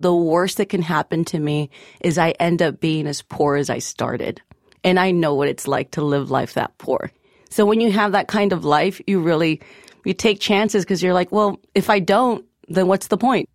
the 0.00 0.14
worst 0.14 0.56
that 0.58 0.68
can 0.68 0.82
happen 0.82 1.24
to 1.26 1.38
me 1.38 1.70
is 2.00 2.18
I 2.18 2.30
end 2.32 2.62
up 2.62 2.80
being 2.80 3.06
as 3.06 3.22
poor 3.22 3.56
as 3.56 3.70
I 3.70 3.78
started. 3.78 4.42
And 4.82 5.00
I 5.00 5.12
know 5.12 5.34
what 5.34 5.48
it's 5.48 5.66
like 5.66 5.92
to 5.92 6.02
live 6.02 6.30
life 6.30 6.54
that 6.54 6.76
poor. 6.78 7.10
So 7.48 7.64
when 7.64 7.80
you 7.80 7.92
have 7.92 8.12
that 8.12 8.28
kind 8.28 8.52
of 8.52 8.64
life, 8.64 9.00
you 9.06 9.20
really, 9.20 9.60
you 10.04 10.12
take 10.12 10.40
chances 10.40 10.84
because 10.84 11.02
you're 11.02 11.14
like, 11.14 11.30
well, 11.30 11.60
if 11.74 11.88
I 11.88 12.00
don't, 12.00 12.44
then 12.68 12.88
what's 12.88 13.06
the 13.06 13.16
point? 13.16 13.48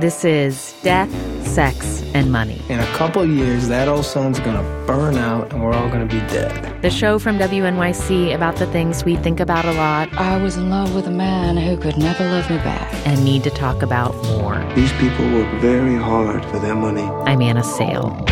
This 0.00 0.24
is 0.24 0.74
Death, 0.82 1.10
Sex, 1.46 2.03
and 2.14 2.30
Money. 2.30 2.62
In 2.68 2.78
a 2.78 2.86
couple 2.96 3.26
years, 3.26 3.68
that 3.68 3.88
old 3.88 4.04
sun's 4.04 4.38
gonna 4.40 4.62
burn 4.86 5.16
out 5.16 5.52
and 5.52 5.62
we're 5.62 5.72
all 5.72 5.88
gonna 5.88 6.06
be 6.06 6.20
dead. 6.30 6.80
The 6.80 6.90
show 6.90 7.18
from 7.18 7.38
WNYC 7.38 8.32
about 8.32 8.56
the 8.56 8.66
things 8.66 9.04
we 9.04 9.16
think 9.16 9.40
about 9.40 9.64
a 9.64 9.72
lot. 9.72 10.12
I 10.14 10.40
was 10.40 10.56
in 10.56 10.70
love 10.70 10.94
with 10.94 11.06
a 11.08 11.10
man 11.10 11.56
who 11.56 11.76
could 11.76 11.98
never 11.98 12.24
love 12.24 12.48
me 12.48 12.56
back. 12.58 12.92
And 13.06 13.24
need 13.24 13.42
to 13.44 13.50
talk 13.50 13.82
about 13.82 14.14
more. 14.24 14.58
These 14.74 14.92
people 14.94 15.28
work 15.32 15.60
very 15.60 15.96
hard 15.96 16.44
for 16.46 16.58
their 16.58 16.74
money. 16.74 17.02
I'm 17.02 17.42
Anna 17.42 17.64
Sale. 17.64 18.24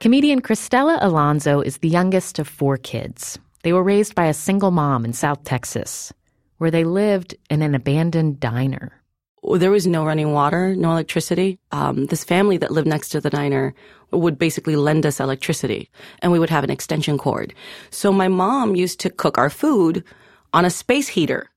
Comedian 0.00 0.40
Cristela 0.40 0.98
Alonzo 1.00 1.60
is 1.60 1.78
the 1.78 1.88
youngest 1.88 2.38
of 2.38 2.48
four 2.48 2.76
kids. 2.76 3.38
They 3.62 3.72
were 3.72 3.82
raised 3.82 4.14
by 4.14 4.26
a 4.26 4.34
single 4.34 4.70
mom 4.70 5.04
in 5.04 5.12
South 5.12 5.44
Texas, 5.44 6.12
where 6.58 6.70
they 6.70 6.84
lived 6.84 7.36
in 7.50 7.62
an 7.62 7.74
abandoned 7.74 8.40
diner 8.40 9.01
there 9.42 9.70
was 9.70 9.86
no 9.86 10.04
running 10.04 10.32
water, 10.32 10.74
no 10.76 10.92
electricity. 10.92 11.58
Um, 11.72 12.06
this 12.06 12.24
family 12.24 12.56
that 12.58 12.70
lived 12.70 12.86
next 12.86 13.10
to 13.10 13.20
the 13.20 13.30
diner 13.30 13.74
would 14.10 14.38
basically 14.38 14.76
lend 14.76 15.06
us 15.06 15.20
electricity 15.20 15.90
and 16.20 16.32
we 16.32 16.38
would 16.38 16.50
have 16.50 16.64
an 16.64 16.70
extension 16.70 17.18
cord. 17.18 17.54
So 17.90 18.12
my 18.12 18.28
mom 18.28 18.76
used 18.76 19.00
to 19.00 19.10
cook 19.10 19.38
our 19.38 19.50
food 19.50 20.04
on 20.52 20.64
a 20.64 20.70
space 20.70 21.08
heater. 21.08 21.50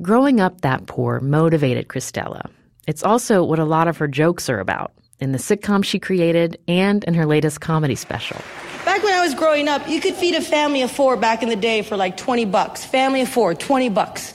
Growing 0.00 0.40
up 0.40 0.62
that 0.62 0.86
poor 0.86 1.20
motivated 1.20 1.88
Cristela. 1.88 2.48
It's 2.86 3.02
also 3.02 3.44
what 3.44 3.58
a 3.58 3.64
lot 3.64 3.88
of 3.88 3.98
her 3.98 4.08
jokes 4.08 4.48
are 4.48 4.60
about 4.60 4.92
in 5.18 5.32
the 5.32 5.38
sitcom 5.38 5.84
she 5.84 5.98
created 5.98 6.58
and 6.66 7.04
in 7.04 7.14
her 7.14 7.26
latest 7.26 7.60
comedy 7.60 7.94
special. 7.94 8.40
Back 8.84 9.02
when 9.02 9.12
I 9.12 9.20
was 9.20 9.34
growing 9.34 9.68
up, 9.68 9.86
you 9.88 10.00
could 10.00 10.14
feed 10.14 10.34
a 10.34 10.40
family 10.40 10.80
of 10.82 10.90
four 10.90 11.16
back 11.16 11.42
in 11.42 11.50
the 11.50 11.56
day 11.56 11.82
for 11.82 11.96
like 11.96 12.16
20 12.16 12.46
bucks. 12.46 12.84
Family 12.84 13.20
of 13.20 13.28
four, 13.28 13.54
20 13.54 13.90
bucks. 13.90 14.32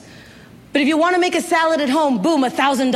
But 0.76 0.82
if 0.82 0.88
you 0.88 0.98
want 0.98 1.14
to 1.14 1.20
make 1.22 1.34
a 1.34 1.40
salad 1.40 1.80
at 1.80 1.88
home, 1.88 2.20
boom, 2.20 2.44
a 2.44 2.50
$1,000. 2.50 2.92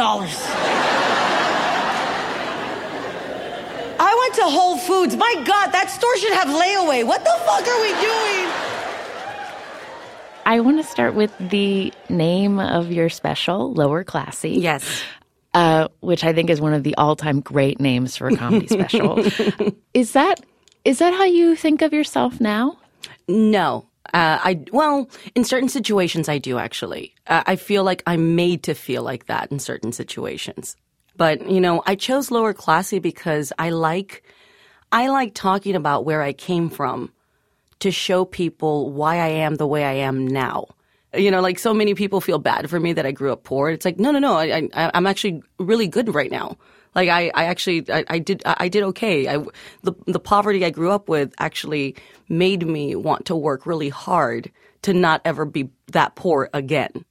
I 3.99 4.17
went 4.21 4.35
to 4.35 4.43
Whole 4.43 4.77
Foods. 4.77 5.17
My 5.17 5.35
God, 5.47 5.69
that 5.69 5.89
store 5.89 6.15
should 6.19 6.35
have 6.35 6.49
layaway. 6.49 7.07
What 7.07 7.25
the 7.25 7.33
fuck 7.47 7.67
are 7.67 7.81
we 7.81 7.89
doing? 7.89 8.53
I 10.45 10.61
want 10.61 10.77
to 10.77 10.85
start 10.85 11.15
with 11.15 11.33
the 11.39 11.91
name 12.11 12.59
of 12.59 12.93
your 12.93 13.09
special, 13.09 13.73
Lower 13.73 14.05
Classy. 14.05 14.51
Yes. 14.51 15.03
Uh, 15.55 15.89
which 16.01 16.23
I 16.23 16.35
think 16.35 16.51
is 16.51 16.61
one 16.61 16.75
of 16.75 16.83
the 16.83 16.95
all-time 16.97 17.41
great 17.41 17.81
names 17.81 18.15
for 18.15 18.29
a 18.29 18.37
comedy 18.37 18.67
special. 18.67 19.25
is 19.95 20.13
that 20.13 20.45
is 20.85 20.99
that 20.99 21.15
how 21.15 21.25
you 21.25 21.57
think 21.57 21.81
of 21.81 21.95
yourself 21.95 22.43
now? 22.43 22.77
No, 23.27 23.87
uh, 24.13 24.39
I 24.43 24.65
well, 24.73 25.09
in 25.35 25.45
certain 25.45 25.69
situations, 25.69 26.29
I 26.29 26.39
do 26.39 26.59
actually. 26.59 27.15
Uh, 27.27 27.43
I 27.47 27.57
feel 27.57 27.85
like 27.85 28.03
I'm 28.07 28.35
made 28.35 28.63
to 28.65 28.75
feel 28.75 29.03
like 29.03 29.27
that 29.27 29.51
in 29.51 29.59
certain 29.59 29.93
situations. 29.93 30.77
But 31.17 31.49
you 31.51 31.61
know, 31.61 31.83
I 31.87 31.95
chose 31.95 32.31
lower 32.31 32.53
classy 32.53 32.99
because 32.99 33.53
I 33.59 33.71
like, 33.71 34.23
I 34.91 35.09
like 35.09 35.35
talking 35.35 35.77
about 35.77 36.05
where 36.05 36.23
I 36.23 36.33
came 36.33 36.71
from, 36.71 37.13
to 37.81 37.91
show 37.91 38.25
people 38.25 38.91
why 38.91 39.17
I 39.17 39.29
am 39.29 39.57
the 39.57 39.67
way 39.67 39.85
I 39.85 39.95
am 39.95 40.27
now. 40.27 40.67
You 41.15 41.31
know, 41.31 41.41
like 41.41 41.59
so 41.59 41.75
many 41.75 41.95
people 41.95 42.21
feel 42.21 42.39
bad 42.39 42.71
for 42.71 42.79
me 42.79 42.93
that 42.93 43.05
I 43.05 43.11
grew 43.11 43.33
up 43.33 43.43
poor. 43.43 43.71
It's 43.71 43.85
like, 43.85 43.99
no, 43.99 44.13
no, 44.13 44.19
no. 44.19 44.37
I, 44.37 44.69
I 44.75 44.91
I'm 44.95 45.07
actually 45.07 45.43
really 45.59 45.89
good 45.89 46.15
right 46.15 46.31
now. 46.31 46.57
Like 46.95 47.09
I, 47.09 47.31
I 47.35 47.45
actually, 47.45 47.85
I, 47.91 48.05
I 48.09 48.19
did, 48.19 48.43
I 48.45 48.69
did 48.69 48.83
okay. 48.85 49.29
I, 49.29 49.39
the, 49.83 49.93
the 50.07 50.19
poverty 50.19 50.65
I 50.65 50.71
grew 50.71 50.91
up 50.91 51.09
with 51.09 51.33
actually 51.39 51.95
made 52.29 52.67
me 52.67 52.97
want 52.97 53.27
to 53.27 53.37
work 53.37 53.67
really 53.67 53.89
hard 53.89 54.51
to 54.83 54.93
not 54.93 55.21
ever 55.25 55.45
be 55.45 55.69
that 55.93 56.15
poor 56.17 56.49
again. 56.53 57.05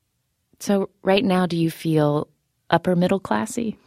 So 0.60 0.90
right 1.04 1.24
now, 1.24 1.46
do 1.46 1.56
you 1.56 1.72
feel 1.72 2.28
upper 2.70 2.96
middle 2.96 3.20
classy? 3.20 3.78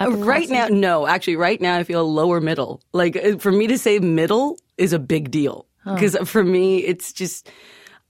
Upper 0.00 0.16
right 0.16 0.48
classy? 0.48 0.72
now, 0.72 0.78
no. 0.78 1.06
Actually, 1.06 1.36
right 1.36 1.60
now 1.60 1.76
I 1.76 1.84
feel 1.84 2.10
lower 2.10 2.40
middle. 2.40 2.80
Like 2.92 3.16
uh, 3.16 3.36
for 3.36 3.52
me 3.52 3.66
to 3.66 3.78
say 3.78 3.98
middle 3.98 4.56
is 4.78 4.92
a 4.92 4.98
big 4.98 5.30
deal 5.30 5.66
because 5.84 6.16
for 6.24 6.42
me 6.42 6.78
it's 6.78 7.12
just. 7.12 7.50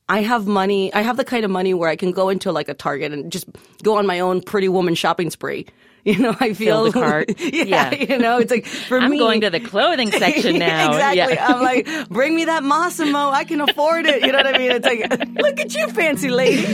I 0.06 0.20
have 0.20 0.46
money. 0.46 0.92
I 0.92 1.00
have 1.00 1.16
the 1.16 1.24
kind 1.24 1.46
of 1.46 1.50
money 1.50 1.72
where 1.72 1.88
I 1.88 1.96
can 1.96 2.12
go 2.12 2.28
into 2.28 2.52
like 2.52 2.68
a 2.68 2.74
Target 2.74 3.12
and 3.12 3.32
just 3.32 3.48
go 3.82 3.96
on 3.96 4.06
my 4.06 4.20
own 4.20 4.42
pretty 4.42 4.68
woman 4.68 4.94
shopping 4.94 5.30
spree 5.30 5.66
You 6.10 6.18
know, 6.18 6.36
I 6.38 6.52
feel 6.52 6.84
the 6.84 6.92
cart. 7.00 7.40
yeah, 7.40 7.64
yeah, 7.64 7.94
you 7.94 8.18
know, 8.18 8.38
it's 8.38 8.50
like 8.50 8.66
for 8.66 8.98
I'm 9.00 9.10
me. 9.10 9.16
I'm 9.16 9.20
going 9.20 9.40
to 9.40 9.48
the 9.48 9.58
clothing 9.60 10.10
section 10.12 10.58
now. 10.58 10.90
exactly. 10.92 11.34
Yeah. 11.34 11.46
I'm 11.48 11.62
like, 11.62 11.88
bring 12.10 12.36
me 12.36 12.44
that 12.44 12.62
Mossimo. 12.62 13.32
I 13.32 13.44
can 13.44 13.62
afford 13.62 14.04
it. 14.04 14.20
You 14.22 14.32
know 14.32 14.36
what 14.38 14.54
I 14.54 14.58
mean? 14.58 14.70
It's 14.70 14.84
like, 14.86 15.00
look 15.40 15.58
at 15.60 15.74
you, 15.74 15.88
fancy 15.88 16.28
lady. 16.28 16.66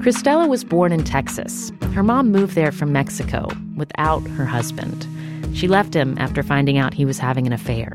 Cristela 0.00 0.48
was 0.48 0.64
born 0.64 0.92
in 0.92 1.04
Texas. 1.04 1.70
Her 1.94 2.02
mom 2.02 2.32
moved 2.32 2.54
there 2.54 2.72
from 2.72 2.92
Mexico 2.92 3.48
without 3.76 4.26
her 4.30 4.44
husband. 4.44 5.06
She 5.54 5.68
left 5.68 5.94
him 5.94 6.16
after 6.18 6.42
finding 6.42 6.78
out 6.78 6.94
he 6.94 7.04
was 7.04 7.18
having 7.18 7.46
an 7.46 7.52
affair 7.52 7.92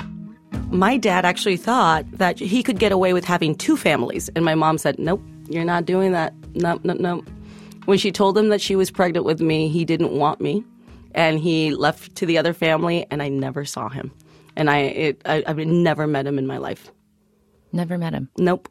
my 0.72 0.98
dad 0.98 1.26
actually 1.26 1.58
thought 1.58 2.10
that 2.12 2.40
he 2.40 2.62
could 2.64 2.80
get 2.80 2.92
away 2.92 3.14
with 3.14 3.24
having 3.26 3.56
two 3.56 3.78
families. 3.78 4.30
And 4.36 4.44
my 4.44 4.56
mom 4.56 4.78
said, 4.78 5.00
nope, 5.00 5.22
you're 5.50 5.66
not 5.66 5.86
doing 5.86 6.12
that. 6.12 6.34
No, 6.56 6.80
no, 6.84 6.94
no. 6.94 7.24
When 7.86 7.98
she 7.98 8.12
told 8.12 8.38
him 8.38 8.50
that 8.50 8.60
she 8.62 8.76
was 8.76 8.92
pregnant 8.92 9.26
with 9.26 9.40
me, 9.40 9.70
he 9.70 9.86
didn't 9.86 10.12
want 10.12 10.42
me, 10.42 10.64
and 11.16 11.40
he 11.40 11.74
left 11.74 12.16
to 12.16 12.26
the 12.26 12.38
other 12.38 12.54
family, 12.54 13.06
and 13.10 13.24
I 13.24 13.30
never 13.30 13.64
saw 13.64 13.88
him. 13.88 14.12
And 14.58 14.70
I, 14.70 14.78
it, 14.80 15.22
I, 15.26 15.44
I've 15.48 15.58
never 15.58 16.06
met 16.06 16.28
him 16.28 16.38
in 16.38 16.46
my 16.48 16.58
life. 16.58 16.92
Never 17.72 17.98
met 17.98 18.14
him. 18.14 18.30
Nope. 18.38 18.68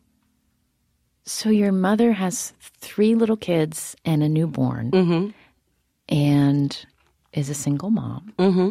So 1.25 1.49
your 1.49 1.72
mother 1.72 2.12
has 2.12 2.52
three 2.60 3.14
little 3.14 3.37
kids 3.38 3.96
and 4.04 4.22
a 4.22 4.28
newborn, 4.28 4.90
Mm-hmm. 4.90 5.31
and 6.14 6.87
is 7.32 7.49
a 7.50 7.54
single 7.54 7.90
mom. 7.90 8.32
Mm-hmm. 8.38 8.70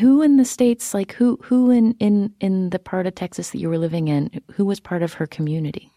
Who 0.00 0.22
in 0.22 0.36
the 0.36 0.44
states, 0.44 0.92
like 0.92 1.12
who, 1.12 1.38
who 1.42 1.70
in 1.70 1.92
in 2.00 2.34
in 2.40 2.70
the 2.70 2.78
part 2.78 3.06
of 3.06 3.14
Texas 3.14 3.50
that 3.50 3.58
you 3.58 3.68
were 3.68 3.78
living 3.78 4.08
in, 4.08 4.42
who 4.52 4.64
was 4.64 4.80
part 4.80 5.02
of 5.02 5.14
her 5.14 5.26
community? 5.26 5.90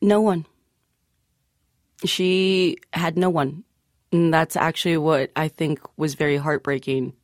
No 0.00 0.20
one. 0.20 0.46
She 2.04 2.76
had 2.92 3.16
no 3.16 3.30
one. 3.30 3.64
And 4.12 4.32
that's 4.32 4.56
actually 4.56 4.98
what 4.98 5.30
I 5.36 5.48
think 5.48 5.80
was 5.96 6.14
very 6.14 6.36
heartbreaking. 6.36 7.14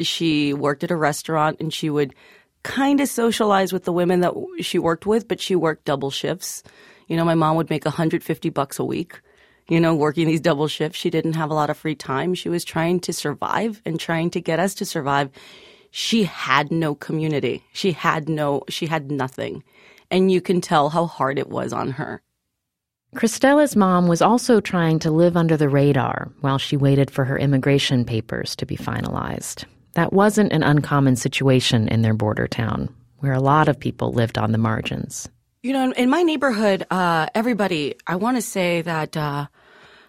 She 0.00 0.52
worked 0.52 0.84
at 0.84 0.90
a 0.90 0.96
restaurant 0.96 1.58
and 1.60 1.72
she 1.72 1.88
would 1.88 2.14
kind 2.62 3.00
of 3.00 3.08
socialize 3.08 3.72
with 3.72 3.84
the 3.84 3.92
women 3.92 4.20
that 4.20 4.34
she 4.60 4.78
worked 4.78 5.06
with, 5.06 5.28
but 5.28 5.40
she 5.40 5.56
worked 5.56 5.84
double 5.84 6.10
shifts. 6.10 6.62
You 7.08 7.16
know, 7.16 7.24
my 7.24 7.34
mom 7.34 7.56
would 7.56 7.70
make 7.70 7.84
150 7.84 8.50
bucks 8.50 8.78
a 8.78 8.84
week, 8.84 9.20
you 9.68 9.80
know, 9.80 9.94
working 9.94 10.26
these 10.26 10.40
double 10.40 10.68
shifts. 10.68 10.98
She 10.98 11.10
didn't 11.10 11.34
have 11.34 11.50
a 11.50 11.54
lot 11.54 11.70
of 11.70 11.76
free 11.76 11.94
time. 11.94 12.34
She 12.34 12.48
was 12.48 12.64
trying 12.64 13.00
to 13.00 13.12
survive 13.12 13.80
and 13.84 13.98
trying 13.98 14.30
to 14.30 14.40
get 14.40 14.58
us 14.58 14.74
to 14.74 14.84
survive. 14.84 15.30
She 15.90 16.24
had 16.24 16.70
no 16.70 16.94
community. 16.94 17.64
She 17.72 17.92
had 17.92 18.28
no, 18.28 18.62
she 18.68 18.86
had 18.86 19.10
nothing. 19.10 19.62
And 20.10 20.30
you 20.30 20.40
can 20.40 20.60
tell 20.60 20.90
how 20.90 21.06
hard 21.06 21.38
it 21.38 21.48
was 21.48 21.72
on 21.72 21.92
her. 21.92 22.22
Cristela's 23.14 23.76
mom 23.76 24.08
was 24.08 24.22
also 24.22 24.60
trying 24.60 24.98
to 25.00 25.10
live 25.10 25.36
under 25.36 25.56
the 25.56 25.68
radar 25.68 26.32
while 26.40 26.56
she 26.56 26.78
waited 26.78 27.10
for 27.10 27.24
her 27.24 27.38
immigration 27.38 28.06
papers 28.06 28.56
to 28.56 28.64
be 28.64 28.76
finalized. 28.76 29.64
That 29.92 30.14
wasn't 30.14 30.52
an 30.52 30.62
uncommon 30.62 31.16
situation 31.16 31.88
in 31.88 32.00
their 32.00 32.14
border 32.14 32.48
town, 32.48 32.88
where 33.18 33.34
a 33.34 33.40
lot 33.40 33.68
of 33.68 33.78
people 33.78 34.12
lived 34.12 34.38
on 34.38 34.52
the 34.52 34.58
margins. 34.58 35.28
You 35.62 35.72
know, 35.72 35.92
in 35.92 36.10
my 36.10 36.22
neighborhood, 36.22 36.84
uh, 36.90 37.28
everybody, 37.36 37.94
I 38.04 38.16
want 38.16 38.36
to 38.36 38.42
say 38.42 38.82
that 38.82 39.16
uh, 39.16 39.46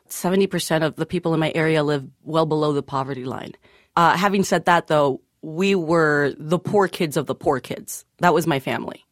70% 0.09 0.83
of 0.83 0.95
the 0.95 1.05
people 1.05 1.35
in 1.35 1.39
my 1.39 1.51
area 1.53 1.83
live 1.83 2.07
well 2.23 2.47
below 2.47 2.73
the 2.73 2.81
poverty 2.81 3.23
line. 3.23 3.53
Uh, 3.95 4.17
having 4.17 4.43
said 4.43 4.65
that, 4.65 4.87
though, 4.87 5.21
we 5.43 5.75
were 5.75 6.33
the 6.39 6.57
poor 6.57 6.87
kids 6.87 7.17
of 7.17 7.27
the 7.27 7.35
poor 7.35 7.59
kids. 7.59 8.03
That 8.17 8.33
was 8.33 8.47
my 8.47 8.59
family. 8.59 9.05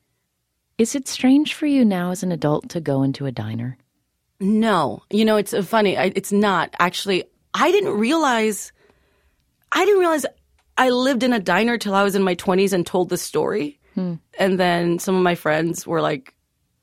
Is 0.79 0.95
it 0.95 1.07
strange 1.07 1.53
for 1.53 1.67
you 1.67 1.85
now 1.85 2.09
as 2.09 2.23
an 2.23 2.31
adult 2.31 2.69
to 2.69 2.81
go 2.81 3.03
into 3.03 3.27
a 3.27 3.31
diner? 3.31 3.77
No, 4.39 5.03
you 5.11 5.25
know, 5.25 5.37
it's 5.37 5.53
uh, 5.53 5.61
funny. 5.61 5.95
I, 5.95 6.11
it's 6.15 6.31
not 6.31 6.73
actually. 6.79 7.25
I 7.53 7.71
didn't 7.71 7.99
realize. 7.99 8.71
I 9.71 9.85
didn't 9.85 9.99
realize 9.99 10.25
I 10.75 10.89
lived 10.89 11.21
in 11.21 11.33
a 11.33 11.39
diner 11.39 11.77
till 11.77 11.93
I 11.93 12.01
was 12.01 12.15
in 12.15 12.23
my 12.23 12.33
twenties 12.33 12.73
and 12.73 12.87
told 12.87 13.09
the 13.09 13.17
story. 13.17 13.79
Hmm. 13.93 14.15
And 14.41 14.59
then 14.59 14.97
some 14.97 15.15
of 15.15 15.21
my 15.21 15.35
friends 15.35 15.85
were 15.85 16.01
like, 16.01 16.33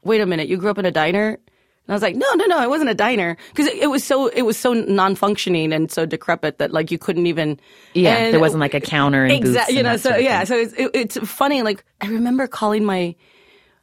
"Wait 0.04 0.20
a 0.20 0.26
minute, 0.26 0.48
you 0.48 0.56
grew 0.56 0.70
up 0.70 0.78
in 0.78 0.86
a 0.86 0.92
diner?" 0.92 1.30
And 1.30 1.88
I 1.88 1.92
was 1.92 2.02
like, 2.02 2.14
"No, 2.14 2.26
no, 2.34 2.44
no, 2.46 2.62
it 2.62 2.68
wasn't 2.68 2.90
a 2.90 2.94
diner 2.94 3.36
because 3.50 3.66
it, 3.66 3.78
it 3.78 3.86
was 3.88 4.04
so 4.04 4.28
it 4.28 4.42
was 4.42 4.56
so 4.56 4.74
non-functioning 4.74 5.72
and 5.72 5.90
so 5.90 6.06
decrepit 6.06 6.58
that 6.58 6.70
like 6.70 6.92
you 6.92 6.98
couldn't 6.98 7.26
even." 7.26 7.58
Yeah, 7.94 8.30
there 8.30 8.38
wasn't 8.38 8.60
like 8.60 8.74
a 8.74 8.80
counter 8.80 9.24
and 9.24 9.32
booths. 9.40 9.56
Exactly. 9.56 9.76
You 9.76 9.82
know, 9.82 9.96
so 9.96 10.16
yeah, 10.16 10.44
so 10.44 10.54
it's, 10.54 10.72
it, 10.74 10.90
it's 10.94 11.16
funny. 11.28 11.62
Like 11.62 11.84
I 12.00 12.06
remember 12.06 12.46
calling 12.46 12.84
my, 12.84 13.16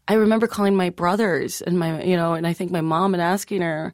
I 0.07 0.13
remember 0.13 0.47
calling 0.47 0.75
my 0.75 0.89
brothers 0.89 1.61
and 1.61 1.77
my, 1.77 2.01
you 2.03 2.15
know, 2.15 2.33
and 2.33 2.47
I 2.47 2.53
think 2.53 2.71
my 2.71 2.81
mom 2.81 3.13
and 3.13 3.21
asking 3.21 3.61
her, 3.61 3.93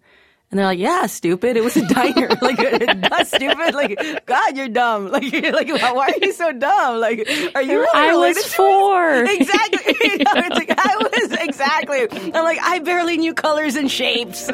and 0.52 0.60
they're 0.60 0.66
like, 0.66 0.80
"Yeah, 0.80 1.06
stupid. 1.06 1.56
It 1.56 1.64
was 1.64 1.78
a 1.78 1.88
diner. 1.88 2.28
like, 2.42 2.58
that's 2.58 3.30
stupid. 3.34 3.74
Like, 3.74 4.26
God, 4.26 4.58
you're 4.58 4.68
dumb. 4.68 5.10
Like, 5.22 5.32
you're 5.32 5.52
like, 5.52 5.68
why 5.68 6.10
are 6.10 6.26
you 6.26 6.32
so 6.34 6.52
dumb? 6.52 7.00
Like, 7.00 7.20
are 7.56 7.62
you? 7.62 7.80
Really 7.80 7.88
I 7.94 8.14
was 8.16 8.38
four. 8.54 9.24
Exactly. 9.32 9.96
You 10.02 10.18
know, 10.18 10.32
it's 10.36 10.56
like 10.56 10.74
I 10.78 10.96
was 10.98 11.32
exactly. 11.40 12.08
I'm 12.34 12.44
like, 12.44 12.60
I 12.62 12.80
barely 12.80 13.18
knew 13.18 13.34
colors 13.34 13.76
and 13.76 13.90
shapes. 13.90 14.50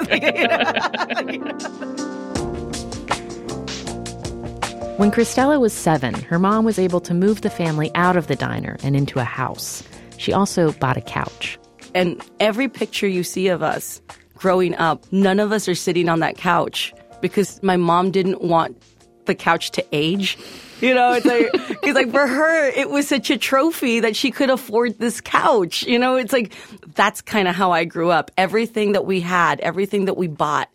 When 4.98 5.12
Cristela 5.12 5.60
was 5.60 5.74
seven, 5.74 6.14
her 6.16 6.40
mom 6.40 6.66
was 6.66 6.80
able 6.80 7.02
to 7.02 7.14
move 7.14 7.42
the 7.42 7.50
family 7.50 7.92
out 7.96 8.18
of 8.18 8.28
the 8.28 8.36
diner 8.36 8.78
and 8.84 8.96
into 8.96 9.20
a 9.20 9.24
house. 9.24 9.84
She 10.18 10.34
also 10.34 10.72
bought 10.74 10.98
a 10.98 11.02
couch. 11.02 11.58
And 11.94 12.22
every 12.40 12.68
picture 12.68 13.08
you 13.08 13.24
see 13.24 13.48
of 13.48 13.62
us 13.64 14.02
growing 14.38 14.76
up, 14.76 15.06
none 15.12 15.40
of 15.40 15.52
us 15.52 15.68
are 15.68 15.76
sitting 15.76 16.10
on 16.10 16.20
that 16.20 16.38
couch 16.38 16.94
because 17.22 17.62
my 17.64 17.78
mom 17.78 18.12
didn't 18.12 18.42
want 18.42 18.82
the 19.26 19.36
couch 19.36 19.72
to 19.72 19.86
age. 19.92 20.38
You 20.82 20.94
know, 20.94 21.14
it's 21.14 21.26
like, 21.26 21.50
it's 21.84 21.96
like 21.96 22.12
for 22.12 22.28
her, 22.28 22.70
it 22.70 22.90
was 22.90 23.08
such 23.08 23.30
a 23.30 23.38
trophy 23.38 24.00
that 24.00 24.16
she 24.16 24.32
could 24.32 24.50
afford 24.50 25.00
this 25.00 25.22
couch. 25.22 25.84
You 25.84 26.00
know, 26.00 26.16
it's 26.16 26.34
like, 26.34 26.54
that's 26.96 27.22
kind 27.22 27.48
of 27.48 27.56
how 27.56 27.72
I 27.72 27.84
grew 27.84 28.10
up. 28.10 28.32
Everything 28.38 28.94
that 28.94 29.06
we 29.06 29.20
had, 29.20 29.60
everything 29.62 30.06
that 30.06 30.18
we 30.18 30.28
bought 30.28 30.70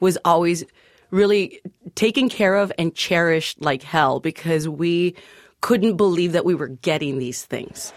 was 0.00 0.18
always 0.24 0.64
really 1.10 1.60
taken 1.94 2.28
care 2.28 2.56
of 2.56 2.72
and 2.78 2.94
cherished 2.94 3.60
like 3.60 3.82
hell 3.82 4.20
because 4.20 4.68
we 4.68 5.14
couldn't 5.60 5.96
believe 5.96 6.32
that 6.32 6.44
we 6.44 6.54
were 6.54 6.68
getting 6.68 7.18
these 7.18 7.44
things. 7.44 7.92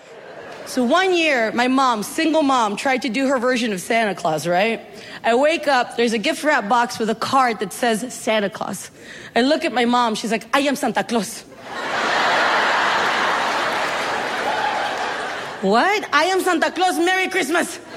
So 0.67 0.83
one 0.83 1.15
year, 1.15 1.53
my 1.53 1.69
mom, 1.69 2.03
single 2.03 2.43
mom, 2.43 2.75
tried 2.75 3.03
to 3.03 3.09
do 3.09 3.27
her 3.29 3.39
version 3.39 3.71
of 3.71 3.79
Santa 3.79 4.13
Claus, 4.13 4.45
right? 4.45 4.81
I 5.23 5.33
wake 5.33 5.65
up, 5.65 5.95
there's 5.95 6.11
a 6.11 6.17
gift 6.17 6.43
wrap 6.43 6.67
box 6.67 6.99
with 6.99 7.09
a 7.09 7.15
card 7.15 7.59
that 7.59 7.71
says 7.71 8.13
Santa 8.13 8.49
Claus. 8.49 8.91
I 9.33 9.43
look 9.43 9.63
at 9.63 9.71
my 9.71 9.85
mom, 9.85 10.15
she's 10.15 10.29
like, 10.29 10.45
I 10.53 10.59
am 10.59 10.75
Santa 10.75 11.05
Claus. 11.05 11.41
what? 15.61 16.13
I 16.13 16.25
am 16.25 16.41
Santa 16.41 16.69
Claus, 16.69 16.97
Merry 16.99 17.29
Christmas. 17.29 17.79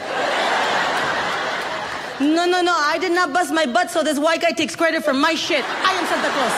No, 2.20 2.44
no, 2.44 2.61
no, 2.61 2.75
I 2.76 2.99
did 2.99 3.12
not 3.12 3.32
bust 3.32 3.50
my 3.50 3.64
butt, 3.64 3.90
so 3.90 4.02
this 4.02 4.19
white 4.19 4.43
guy 4.43 4.50
takes 4.50 4.76
credit 4.76 5.02
for 5.02 5.14
my 5.14 5.34
shit. 5.34 5.64
I 5.64 5.93
am 5.94 6.05
Santa 6.05 6.28
Claus. 6.28 6.52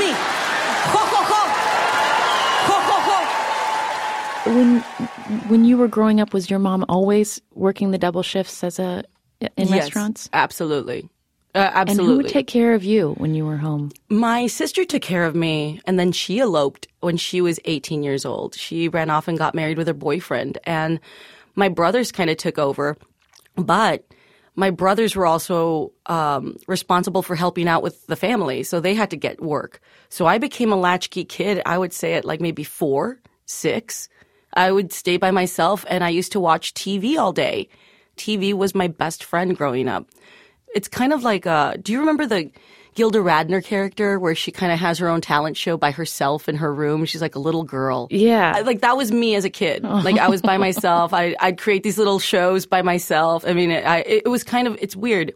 Me. 0.00 0.08
Ho, 0.08 0.98
ho, 0.98 1.24
ho. 1.28 1.53
When 4.46 4.80
when 5.48 5.64
you 5.64 5.76
were 5.78 5.88
growing 5.88 6.20
up, 6.20 6.32
was 6.34 6.50
your 6.50 6.58
mom 6.58 6.84
always 6.88 7.40
working 7.54 7.90
the 7.90 7.98
double 7.98 8.22
shifts 8.22 8.62
as 8.62 8.78
a 8.78 9.04
in 9.56 9.68
Yes, 9.68 9.70
restaurants? 9.70 10.28
Absolutely. 10.32 11.08
Uh, 11.54 11.58
And 11.58 11.74
absolutely. 11.74 12.12
who 12.12 12.16
would 12.16 12.28
take 12.28 12.46
care 12.48 12.74
of 12.74 12.82
you 12.82 13.14
when 13.18 13.34
you 13.34 13.46
were 13.46 13.56
home? 13.56 13.92
My 14.08 14.48
sister 14.48 14.84
took 14.84 15.02
care 15.02 15.24
of 15.24 15.36
me, 15.36 15.80
and 15.86 15.98
then 15.98 16.10
she 16.10 16.40
eloped 16.40 16.88
when 17.00 17.16
she 17.16 17.40
was 17.40 17.60
18 17.64 18.02
years 18.02 18.24
old. 18.24 18.54
She 18.56 18.88
ran 18.88 19.08
off 19.08 19.28
and 19.28 19.38
got 19.38 19.54
married 19.54 19.78
with 19.78 19.86
her 19.86 19.94
boyfriend, 19.94 20.58
and 20.64 20.98
my 21.54 21.68
brothers 21.68 22.10
kind 22.10 22.28
of 22.28 22.36
took 22.36 22.58
over. 22.58 22.96
But 23.56 24.04
my 24.56 24.70
brothers 24.70 25.14
were 25.14 25.26
also 25.26 25.92
um, 26.06 26.56
responsible 26.66 27.22
for 27.22 27.36
helping 27.36 27.68
out 27.68 27.82
with 27.84 28.04
the 28.08 28.16
family, 28.16 28.64
so 28.64 28.80
they 28.80 28.94
had 28.94 29.10
to 29.10 29.16
get 29.16 29.40
work. 29.40 29.80
So 30.08 30.26
I 30.26 30.38
became 30.38 30.72
a 30.72 30.76
latchkey 30.76 31.24
kid, 31.24 31.62
I 31.64 31.78
would 31.78 31.92
say 31.92 32.14
at 32.14 32.24
like 32.24 32.40
maybe 32.40 32.64
four, 32.64 33.20
six. 33.46 34.08
I 34.54 34.70
would 34.72 34.92
stay 34.92 35.16
by 35.16 35.30
myself, 35.30 35.84
and 35.88 36.02
I 36.04 36.08
used 36.10 36.32
to 36.32 36.40
watch 36.40 36.74
TV 36.74 37.16
all 37.18 37.32
day. 37.32 37.68
TV 38.16 38.52
was 38.54 38.74
my 38.74 38.88
best 38.88 39.24
friend 39.24 39.56
growing 39.56 39.88
up. 39.88 40.08
It's 40.74 40.88
kind 40.88 41.12
of 41.12 41.22
like 41.22 41.46
uh 41.46 41.74
do 41.82 41.92
you 41.92 42.00
remember 42.00 42.26
the 42.26 42.50
Gilda 42.94 43.18
Radner 43.18 43.62
character 43.64 44.20
where 44.20 44.36
she 44.36 44.52
kind 44.52 44.72
of 44.72 44.78
has 44.78 44.98
her 44.98 45.08
own 45.08 45.20
talent 45.20 45.56
show 45.56 45.76
by 45.76 45.90
herself 45.90 46.48
in 46.48 46.56
her 46.56 46.72
room? 46.72 47.04
She's 47.06 47.20
like 47.20 47.34
a 47.34 47.40
little 47.40 47.64
girl. 47.64 48.06
Yeah. 48.10 48.52
I- 48.56 48.60
like 48.60 48.80
that 48.82 48.96
was 48.96 49.10
me 49.10 49.34
as 49.34 49.44
a 49.44 49.50
kid. 49.50 49.82
Like 49.82 50.18
I 50.18 50.28
was 50.28 50.42
by 50.42 50.58
myself. 50.68 51.12
I 51.12 51.34
I'd 51.40 51.58
create 51.58 51.82
these 51.82 51.98
little 51.98 52.18
shows 52.20 52.66
by 52.66 52.82
myself. 52.82 53.44
I 53.46 53.52
mean 53.52 53.70
it, 53.72 53.84
I 53.84 53.98
it 54.00 54.28
was 54.28 54.44
kind 54.44 54.66
of 54.68 54.76
it's 54.80 54.94
weird. 54.96 55.32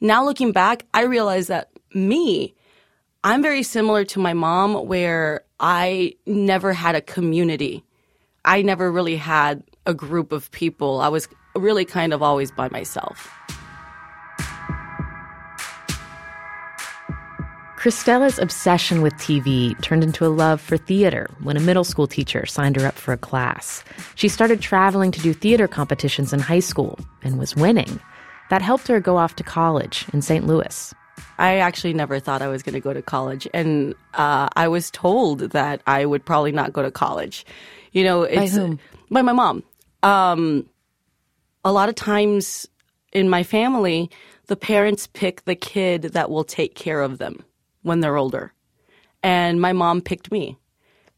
Now 0.00 0.24
looking 0.24 0.52
back 0.52 0.86
I 0.94 1.02
realize 1.02 1.48
that 1.48 1.70
me 1.94 2.54
I'm 3.24 3.42
very 3.42 3.62
similar 3.64 4.04
to 4.06 4.18
my 4.20 4.32
mom 4.34 4.86
where 4.86 5.42
I 5.58 6.14
never 6.26 6.72
had 6.72 6.94
a 6.94 7.00
community 7.00 7.84
I 8.44 8.62
never 8.62 8.90
really 8.90 9.16
had 9.16 9.62
a 9.86 9.94
group 9.94 10.32
of 10.32 10.50
people 10.50 11.00
I 11.00 11.08
was 11.08 11.28
really 11.54 11.84
kind 11.84 12.12
of 12.12 12.22
always 12.22 12.50
by 12.50 12.68
myself 12.68 13.30
Cristela's 17.80 18.38
obsession 18.38 19.00
with 19.00 19.14
TV 19.14 19.80
turned 19.80 20.04
into 20.04 20.26
a 20.26 20.28
love 20.28 20.60
for 20.60 20.76
theater 20.76 21.30
when 21.42 21.56
a 21.56 21.60
middle 21.60 21.82
school 21.82 22.06
teacher 22.06 22.44
signed 22.44 22.76
her 22.76 22.86
up 22.86 22.94
for 22.94 23.14
a 23.14 23.16
class. 23.16 23.82
She 24.16 24.28
started 24.28 24.60
traveling 24.60 25.10
to 25.12 25.20
do 25.20 25.32
theater 25.32 25.66
competitions 25.66 26.34
in 26.34 26.40
high 26.40 26.60
school 26.60 26.98
and 27.22 27.38
was 27.38 27.56
winning. 27.56 27.98
That 28.50 28.60
helped 28.60 28.86
her 28.88 29.00
go 29.00 29.16
off 29.16 29.34
to 29.36 29.42
college 29.42 30.04
in 30.12 30.20
St. 30.20 30.46
Louis. 30.46 30.92
I 31.38 31.56
actually 31.56 31.94
never 31.94 32.20
thought 32.20 32.42
I 32.42 32.48
was 32.48 32.62
going 32.62 32.74
to 32.74 32.80
go 32.80 32.92
to 32.92 33.00
college, 33.00 33.48
and 33.54 33.94
uh, 34.12 34.50
I 34.56 34.68
was 34.68 34.90
told 34.90 35.40
that 35.52 35.80
I 35.86 36.04
would 36.04 36.22
probably 36.22 36.52
not 36.52 36.74
go 36.74 36.82
to 36.82 36.90
college. 36.90 37.46
You 37.92 38.04
know, 38.04 38.22
it's 38.22 38.54
whom? 38.54 38.78
by 39.10 39.22
my 39.22 39.32
mom. 39.32 39.62
Um, 40.02 40.66
a 41.64 41.72
lot 41.72 41.88
of 41.88 41.94
times 41.94 42.68
in 43.12 43.28
my 43.28 43.42
family, 43.42 44.10
the 44.46 44.56
parents 44.56 45.06
pick 45.06 45.44
the 45.44 45.54
kid 45.54 46.02
that 46.02 46.30
will 46.30 46.44
take 46.44 46.74
care 46.74 47.02
of 47.02 47.18
them 47.18 47.44
when 47.82 48.00
they're 48.00 48.16
older. 48.16 48.52
And 49.22 49.60
my 49.60 49.72
mom 49.72 50.00
picked 50.00 50.32
me, 50.32 50.58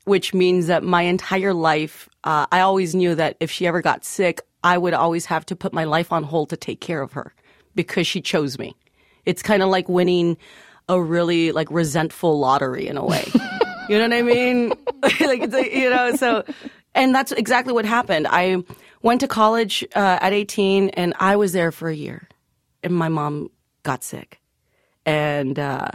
which 0.04 0.34
means 0.34 0.66
that 0.66 0.82
my 0.82 1.02
entire 1.02 1.54
life, 1.54 2.08
uh, 2.24 2.46
I 2.50 2.60
always 2.60 2.94
knew 2.94 3.14
that 3.14 3.36
if 3.40 3.50
she 3.50 3.66
ever 3.66 3.80
got 3.82 4.04
sick, 4.04 4.40
I 4.64 4.78
would 4.78 4.94
always 4.94 5.26
have 5.26 5.46
to 5.46 5.56
put 5.56 5.72
my 5.72 5.84
life 5.84 6.12
on 6.12 6.24
hold 6.24 6.50
to 6.50 6.56
take 6.56 6.80
care 6.80 7.02
of 7.02 7.12
her 7.12 7.34
because 7.74 8.06
she 8.06 8.20
chose 8.20 8.58
me. 8.58 8.74
It's 9.24 9.42
kind 9.42 9.62
of 9.62 9.68
like 9.68 9.88
winning 9.88 10.36
a 10.88 11.00
really 11.00 11.52
like 11.52 11.70
resentful 11.70 12.38
lottery 12.38 12.86
in 12.86 12.96
a 12.96 13.04
way. 13.04 13.24
you 13.88 13.98
know 13.98 14.04
what 14.04 14.12
I 14.12 14.22
mean? 14.22 14.68
like 15.02 15.42
it's 15.42 15.54
a, 15.54 15.78
you 15.78 15.90
know, 15.90 16.16
so 16.16 16.44
and 16.94 17.14
that's 17.14 17.32
exactly 17.32 17.72
what 17.72 17.84
happened. 17.84 18.26
I 18.28 18.62
went 19.02 19.20
to 19.20 19.28
college 19.28 19.84
uh, 19.94 20.18
at 20.20 20.32
18 20.32 20.90
and 20.90 21.14
I 21.18 21.36
was 21.36 21.52
there 21.52 21.72
for 21.72 21.88
a 21.88 21.94
year. 21.94 22.28
And 22.82 22.94
my 22.94 23.08
mom 23.08 23.50
got 23.82 24.02
sick. 24.04 24.40
And 25.06 25.58
uh, 25.58 25.90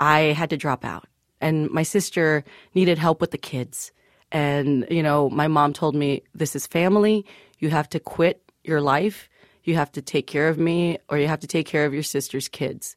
I 0.00 0.18
had 0.18 0.50
to 0.50 0.56
drop 0.56 0.84
out. 0.84 1.06
And 1.40 1.70
my 1.70 1.82
sister 1.82 2.44
needed 2.74 2.98
help 2.98 3.20
with 3.20 3.30
the 3.30 3.38
kids. 3.38 3.92
And, 4.32 4.86
you 4.90 5.02
know, 5.02 5.30
my 5.30 5.48
mom 5.48 5.72
told 5.72 5.94
me, 5.94 6.22
this 6.34 6.56
is 6.56 6.66
family. 6.66 7.24
You 7.58 7.70
have 7.70 7.88
to 7.90 8.00
quit 8.00 8.42
your 8.64 8.80
life. 8.80 9.28
You 9.64 9.74
have 9.74 9.92
to 9.92 10.02
take 10.02 10.26
care 10.26 10.48
of 10.48 10.58
me, 10.58 10.98
or 11.08 11.18
you 11.18 11.26
have 11.26 11.40
to 11.40 11.46
take 11.46 11.66
care 11.66 11.86
of 11.86 11.92
your 11.92 12.04
sister's 12.04 12.48
kids. 12.48 12.96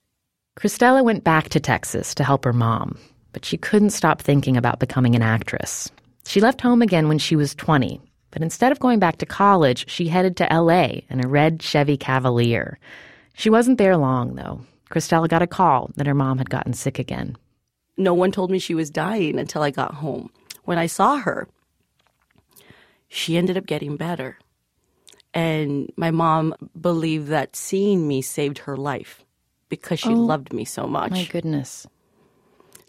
Cristela 0.58 1.04
went 1.04 1.24
back 1.24 1.50
to 1.50 1.60
Texas 1.60 2.13
to 2.16 2.24
help 2.24 2.46
her 2.46 2.54
mom, 2.54 2.98
but 3.32 3.46
she 3.46 3.58
couldn't 3.58 3.92
stop 3.92 4.22
thinking 4.22 4.58
about 4.58 4.80
becoming 4.80 5.16
an 5.16 5.22
actress. 5.22 5.90
She 6.26 6.42
left 6.42 6.62
home 6.62 6.82
again 6.82 7.08
when 7.08 7.18
she 7.20 7.36
was 7.36 7.56
20, 7.56 8.00
but 8.32 8.42
instead 8.42 8.72
of 8.72 8.80
going 8.80 9.00
back 9.00 9.18
to 9.18 9.26
college, 9.26 9.90
she 9.90 10.08
headed 10.08 10.38
to 10.38 10.48
LA 10.52 11.02
in 11.10 11.24
a 11.24 11.28
red 11.28 11.62
Chevy 11.62 11.98
Cavalier. 11.98 12.78
She 13.34 13.50
wasn't 13.50 13.78
there 13.78 13.98
long, 13.98 14.36
though. 14.36 14.62
Cristela 14.92 15.28
got 15.28 15.42
a 15.42 15.48
call 15.48 15.92
that 15.96 16.08
her 16.08 16.14
mom 16.14 16.38
had 16.38 16.50
gotten 16.50 16.74
sick 16.74 17.00
again. 17.00 17.36
No 17.98 18.14
one 18.14 18.32
told 18.32 18.50
me 18.52 18.60
she 18.60 18.76
was 18.76 18.90
dying 18.90 19.40
until 19.40 19.62
I 19.62 19.72
got 19.72 19.96
home. 19.96 20.30
When 20.66 20.78
I 20.78 20.88
saw 20.88 21.18
her, 21.18 21.48
she 23.08 23.38
ended 23.38 23.58
up 23.58 23.66
getting 23.66 23.98
better. 23.98 24.38
And 25.34 25.92
my 25.96 26.12
mom 26.12 26.56
believed 26.80 27.28
that 27.28 27.56
seeing 27.56 28.08
me 28.08 28.22
saved 28.22 28.60
her 28.60 28.76
life 28.78 29.24
because 29.70 30.00
she 30.00 30.10
Oh, 30.10 30.14
loved 30.14 30.54
me 30.54 30.66
so 30.66 30.88
much. 30.88 31.12
My 31.12 31.26
goodness. 31.26 31.86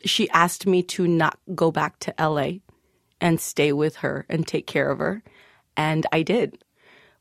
She 0.05 0.29
asked 0.31 0.67
me 0.67 0.83
to 0.85 1.07
not 1.07 1.39
go 1.55 1.71
back 1.71 1.99
to 2.01 2.15
LA 2.19 2.61
and 3.21 3.41
stay 3.41 3.73
with 3.73 3.97
her 3.97 4.27
and 4.29 4.47
take 4.47 4.67
care 4.67 4.91
of 4.91 4.99
her. 4.99 5.23
And 5.77 6.07
I 6.13 6.23
did. 6.23 6.63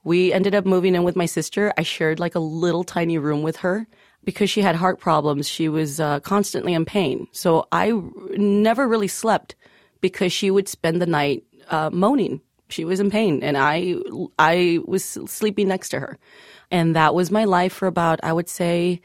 We 0.03 0.31
ended 0.31 0.55
up 0.55 0.65
moving 0.65 0.95
in 0.95 1.03
with 1.03 1.15
my 1.15 1.25
sister. 1.25 1.73
I 1.77 1.83
shared 1.83 2.19
like 2.19 2.35
a 2.35 2.39
little 2.39 2.83
tiny 2.83 3.17
room 3.17 3.43
with 3.43 3.57
her 3.57 3.87
because 4.23 4.49
she 4.49 4.61
had 4.61 4.75
heart 4.75 4.99
problems. 4.99 5.47
She 5.47 5.69
was 5.69 5.99
uh, 5.99 6.19
constantly 6.21 6.73
in 6.73 6.85
pain. 6.85 7.27
So 7.31 7.67
I 7.71 7.91
r- 7.91 8.01
never 8.37 8.87
really 8.87 9.07
slept 9.07 9.55
because 10.01 10.31
she 10.31 10.51
would 10.51 10.67
spend 10.67 11.01
the 11.01 11.05
night 11.05 11.43
uh, 11.69 11.89
moaning. 11.91 12.41
She 12.69 12.85
was 12.85 12.99
in 12.99 13.09
pain, 13.09 13.41
and 13.41 13.57
I 13.57 13.95
I 14.37 14.79
was 14.85 15.03
sleeping 15.03 15.67
next 15.67 15.89
to 15.89 15.99
her, 15.99 16.19
and 16.69 16.95
that 16.95 17.15
was 17.15 17.31
my 17.31 17.45
life 17.45 17.73
for 17.73 17.87
about 17.87 18.19
I 18.21 18.31
would 18.31 18.47
say 18.47 19.01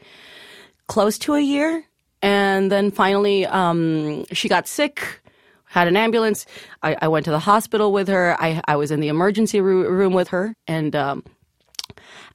close 0.87 1.17
to 1.19 1.33
a 1.33 1.41
year. 1.41 1.83
And 2.25 2.71
then 2.71 2.89
finally, 2.89 3.45
um, 3.45 4.25
she 4.31 4.49
got 4.49 4.67
sick, 4.67 5.21
had 5.65 5.87
an 5.87 5.95
ambulance. 5.95 6.47
I, 6.81 6.97
I 7.03 7.07
went 7.07 7.25
to 7.25 7.31
the 7.31 7.37
hospital 7.37 7.93
with 7.93 8.07
her. 8.07 8.35
I, 8.39 8.61
I 8.67 8.77
was 8.77 8.89
in 8.89 8.99
the 8.99 9.09
emergency 9.09 9.61
ro- 9.61 9.87
room 9.87 10.13
with 10.13 10.29
her. 10.29 10.55
And 10.67 10.95
um, 10.95 11.23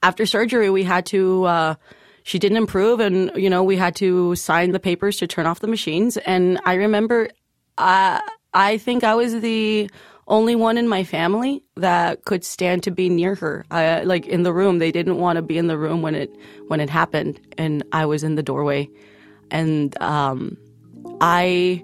after 0.01 0.25
surgery, 0.25 0.69
we 0.69 0.83
had 0.83 1.05
to, 1.07 1.43
uh, 1.43 1.75
she 2.23 2.39
didn't 2.39 2.57
improve. 2.57 3.01
And, 3.01 3.31
you 3.35 3.49
know, 3.49 3.63
we 3.63 3.75
had 3.75 3.97
to 3.97 4.33
sign 4.35 4.71
the 4.71 4.79
papers 4.79 5.17
to 5.17 5.27
turn 5.27 5.45
off 5.45 5.59
the 5.59 5.67
machines. 5.67 6.15
And 6.15 6.57
I 6.63 6.75
remember, 6.75 7.27
uh, 7.77 8.21
I 8.53 8.77
think 8.77 9.03
I 9.03 9.15
was 9.15 9.41
the 9.41 9.89
only 10.25 10.55
one 10.55 10.77
in 10.77 10.87
my 10.87 11.03
family 11.03 11.63
that 11.75 12.23
could 12.23 12.45
stand 12.45 12.83
to 12.83 12.91
be 12.91 13.09
near 13.09 13.35
her. 13.35 13.65
I, 13.69 14.03
like 14.03 14.25
in 14.25 14.43
the 14.43 14.53
room, 14.53 14.79
they 14.79 14.93
didn't 14.93 15.17
want 15.17 15.35
to 15.35 15.41
be 15.41 15.57
in 15.57 15.67
the 15.67 15.77
room 15.77 16.01
when 16.01 16.15
it 16.15 16.33
when 16.69 16.79
it 16.79 16.89
happened, 16.89 17.41
and 17.57 17.83
I 17.91 18.05
was 18.05 18.23
in 18.23 18.35
the 18.35 18.43
doorway, 18.43 18.87
and 19.51 20.01
um, 20.01 20.57
I 21.19 21.83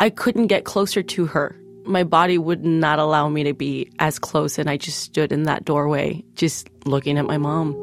I 0.00 0.10
couldn't 0.10 0.48
get 0.48 0.64
closer 0.64 1.02
to 1.02 1.26
her. 1.26 1.56
My 1.84 2.02
body 2.02 2.36
would 2.36 2.64
not 2.64 2.98
allow 2.98 3.28
me 3.28 3.44
to 3.44 3.54
be 3.54 3.90
as 3.98 4.18
close, 4.18 4.58
and 4.58 4.68
I 4.68 4.76
just 4.76 4.98
stood 4.98 5.32
in 5.32 5.44
that 5.44 5.64
doorway, 5.64 6.24
just 6.34 6.68
looking 6.84 7.16
at 7.16 7.26
my 7.26 7.38
mom, 7.38 7.74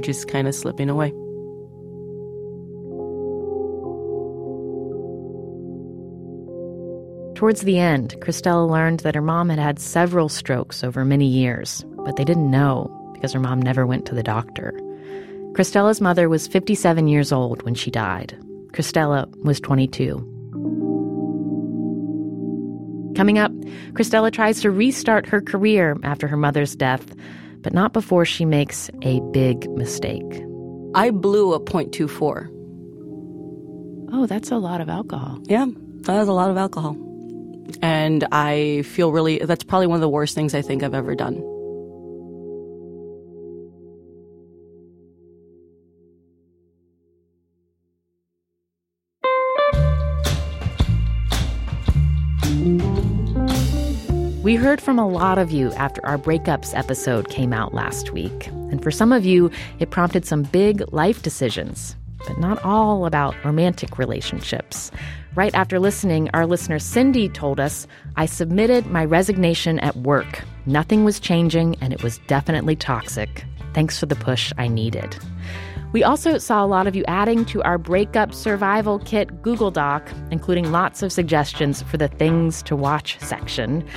just 0.00 0.28
kind 0.28 0.46
of 0.46 0.54
slipping 0.54 0.88
away. 0.88 1.12
Towards 7.34 7.62
the 7.62 7.78
end, 7.78 8.14
Cristela 8.20 8.68
learned 8.70 9.00
that 9.00 9.14
her 9.14 9.22
mom 9.22 9.48
had 9.48 9.58
had 9.58 9.78
several 9.78 10.28
strokes 10.28 10.84
over 10.84 11.04
many 11.04 11.26
years, 11.26 11.84
but 12.04 12.16
they 12.16 12.24
didn't 12.24 12.50
know 12.50 12.90
because 13.14 13.32
her 13.32 13.40
mom 13.40 13.60
never 13.60 13.86
went 13.86 14.04
to 14.06 14.14
the 14.14 14.22
doctor. 14.22 14.78
Cristela's 15.52 16.00
mother 16.00 16.28
was 16.28 16.46
57 16.46 17.08
years 17.08 17.32
old 17.32 17.62
when 17.62 17.74
she 17.74 17.90
died. 17.90 18.38
Cristela 18.72 19.28
was 19.44 19.60
22. 19.60 20.16
Coming 23.16 23.38
up, 23.38 23.52
Cristela 23.92 24.32
tries 24.32 24.60
to 24.60 24.70
restart 24.70 25.26
her 25.26 25.40
career 25.40 25.96
after 26.04 26.28
her 26.28 26.36
mother's 26.36 26.76
death, 26.76 27.14
but 27.62 27.74
not 27.74 27.92
before 27.92 28.24
she 28.24 28.44
makes 28.44 28.88
a 29.02 29.20
big 29.32 29.68
mistake. 29.72 30.44
I 30.94 31.10
blew 31.10 31.52
a 31.52 31.60
.24. 31.60 32.48
Oh, 34.12 34.26
that's 34.26 34.50
a 34.50 34.56
lot 34.56 34.80
of 34.80 34.88
alcohol. 34.88 35.40
Yeah, 35.46 35.66
that 36.02 36.18
was 36.18 36.28
a 36.28 36.32
lot 36.32 36.50
of 36.50 36.56
alcohol. 36.56 36.96
And 37.82 38.26
I 38.32 38.82
feel 38.82 39.12
really, 39.12 39.38
that's 39.38 39.64
probably 39.64 39.86
one 39.88 39.96
of 39.96 40.00
the 40.00 40.08
worst 40.08 40.34
things 40.34 40.54
I 40.54 40.62
think 40.62 40.82
I've 40.82 40.94
ever 40.94 41.14
done. 41.14 41.42
Heard 54.60 54.80
from 54.82 54.98
a 54.98 55.08
lot 55.08 55.38
of 55.38 55.50
you 55.50 55.72
after 55.72 56.04
our 56.04 56.18
breakups 56.18 56.76
episode 56.76 57.30
came 57.30 57.54
out 57.54 57.72
last 57.72 58.12
week. 58.12 58.48
And 58.48 58.82
for 58.82 58.90
some 58.90 59.10
of 59.10 59.24
you, 59.24 59.50
it 59.78 59.90
prompted 59.90 60.26
some 60.26 60.42
big 60.42 60.84
life 60.92 61.22
decisions, 61.22 61.96
but 62.26 62.38
not 62.38 62.62
all 62.62 63.06
about 63.06 63.34
romantic 63.42 63.96
relationships. 63.96 64.90
Right 65.34 65.54
after 65.54 65.78
listening, 65.80 66.28
our 66.34 66.44
listener 66.44 66.78
Cindy 66.78 67.30
told 67.30 67.58
us, 67.58 67.86
I 68.16 68.26
submitted 68.26 68.84
my 68.86 69.02
resignation 69.02 69.78
at 69.78 69.96
work. 69.96 70.44
Nothing 70.66 71.06
was 71.06 71.20
changing, 71.20 71.76
and 71.80 71.94
it 71.94 72.02
was 72.02 72.18
definitely 72.26 72.76
toxic. 72.76 73.46
Thanks 73.72 73.98
for 73.98 74.04
the 74.04 74.16
push 74.16 74.52
I 74.58 74.68
needed. 74.68 75.16
We 75.92 76.04
also 76.04 76.36
saw 76.38 76.62
a 76.62 76.66
lot 76.66 76.86
of 76.86 76.94
you 76.94 77.02
adding 77.08 77.44
to 77.46 77.62
our 77.62 77.78
breakup 77.78 78.34
survival 78.34 78.98
kit 79.00 79.42
Google 79.42 79.70
Doc, 79.70 80.08
including 80.30 80.70
lots 80.70 81.02
of 81.02 81.12
suggestions 81.12 81.82
for 81.82 81.96
the 81.96 82.08
things 82.08 82.62
to 82.64 82.76
watch 82.76 83.18
section. 83.20 83.88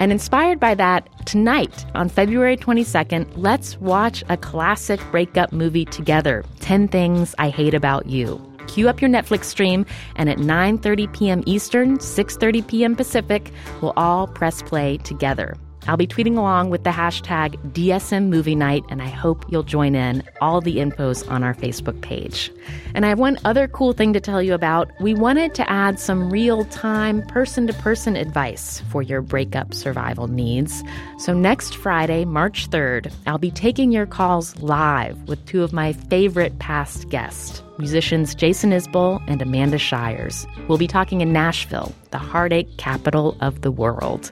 And 0.00 0.10
inspired 0.10 0.58
by 0.58 0.74
that, 0.76 1.26
tonight 1.26 1.84
on 1.94 2.08
February 2.08 2.56
22nd, 2.56 3.30
let's 3.36 3.78
watch 3.80 4.24
a 4.30 4.36
classic 4.38 4.98
breakup 5.10 5.52
movie 5.52 5.84
together 5.84 6.42
10 6.60 6.88
Things 6.88 7.34
I 7.38 7.50
Hate 7.50 7.74
About 7.74 8.06
You. 8.06 8.40
Cue 8.66 8.88
up 8.88 9.02
your 9.02 9.10
Netflix 9.10 9.44
stream, 9.44 9.84
and 10.16 10.30
at 10.30 10.38
9:30 10.38 11.12
p.m. 11.12 11.42
Eastern, 11.44 11.98
6:30 11.98 12.66
p.m. 12.66 12.96
Pacific, 12.96 13.52
we'll 13.82 13.92
all 13.96 14.26
press 14.26 14.62
play 14.62 14.96
together. 14.98 15.54
I'll 15.86 15.96
be 15.96 16.06
tweeting 16.06 16.36
along 16.36 16.70
with 16.70 16.84
the 16.84 16.90
hashtag 16.90 17.56
DSM 17.72 18.28
Movie 18.28 18.54
Night, 18.54 18.84
and 18.88 19.00
I 19.00 19.08
hope 19.08 19.44
you'll 19.48 19.62
join 19.62 19.94
in. 19.94 20.22
All 20.40 20.60
the 20.60 20.80
info's 20.80 21.26
on 21.28 21.42
our 21.42 21.54
Facebook 21.54 22.00
page. 22.00 22.52
And 22.94 23.06
I 23.06 23.08
have 23.08 23.18
one 23.18 23.38
other 23.44 23.66
cool 23.68 23.92
thing 23.92 24.12
to 24.12 24.20
tell 24.20 24.42
you 24.42 24.54
about. 24.54 24.90
We 25.00 25.14
wanted 25.14 25.54
to 25.54 25.70
add 25.70 25.98
some 25.98 26.30
real 26.30 26.64
time, 26.66 27.22
person 27.22 27.66
to 27.66 27.72
person 27.74 28.16
advice 28.16 28.80
for 28.90 29.02
your 29.02 29.22
breakup 29.22 29.74
survival 29.74 30.28
needs. 30.28 30.82
So 31.18 31.34
next 31.34 31.76
Friday, 31.76 32.24
March 32.24 32.68
3rd, 32.70 33.12
I'll 33.26 33.38
be 33.38 33.50
taking 33.50 33.90
your 33.90 34.06
calls 34.06 34.56
live 34.60 35.28
with 35.28 35.44
two 35.46 35.62
of 35.62 35.72
my 35.72 35.92
favorite 35.92 36.58
past 36.58 37.08
guests 37.08 37.62
musicians 37.80 38.34
Jason 38.34 38.70
Isbell 38.70 39.22
and 39.26 39.42
Amanda 39.42 39.78
Shires. 39.78 40.46
We'll 40.68 40.78
be 40.78 40.86
talking 40.86 41.22
in 41.22 41.32
Nashville, 41.32 41.92
the 42.10 42.18
heartache 42.18 42.76
capital 42.76 43.36
of 43.40 43.62
the 43.62 43.70
world. 43.70 44.30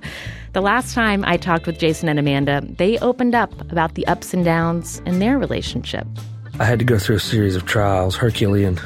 The 0.59 0.63
last 0.63 0.93
time 0.93 1.23
I 1.25 1.37
talked 1.37 1.69
with 1.69 1.79
Jason 1.79 2.09
and 2.09 2.19
Amanda, 2.19 2.61
they 2.69 2.99
opened 2.99 3.33
up 3.33 3.53
about 3.71 3.95
the 3.95 4.05
ups 4.09 4.35
and 4.35 4.45
downs 4.45 5.01
in 5.07 5.21
their 5.21 5.39
relationship. 5.39 6.05
I 6.59 6.65
had 6.65 6.81
to 6.81 6.85
go 6.85 6.99
through 6.99 7.15
a 7.15 7.21
series 7.21 7.55
of 7.55 7.65
trials, 7.65 8.17
Herculean 8.17 8.77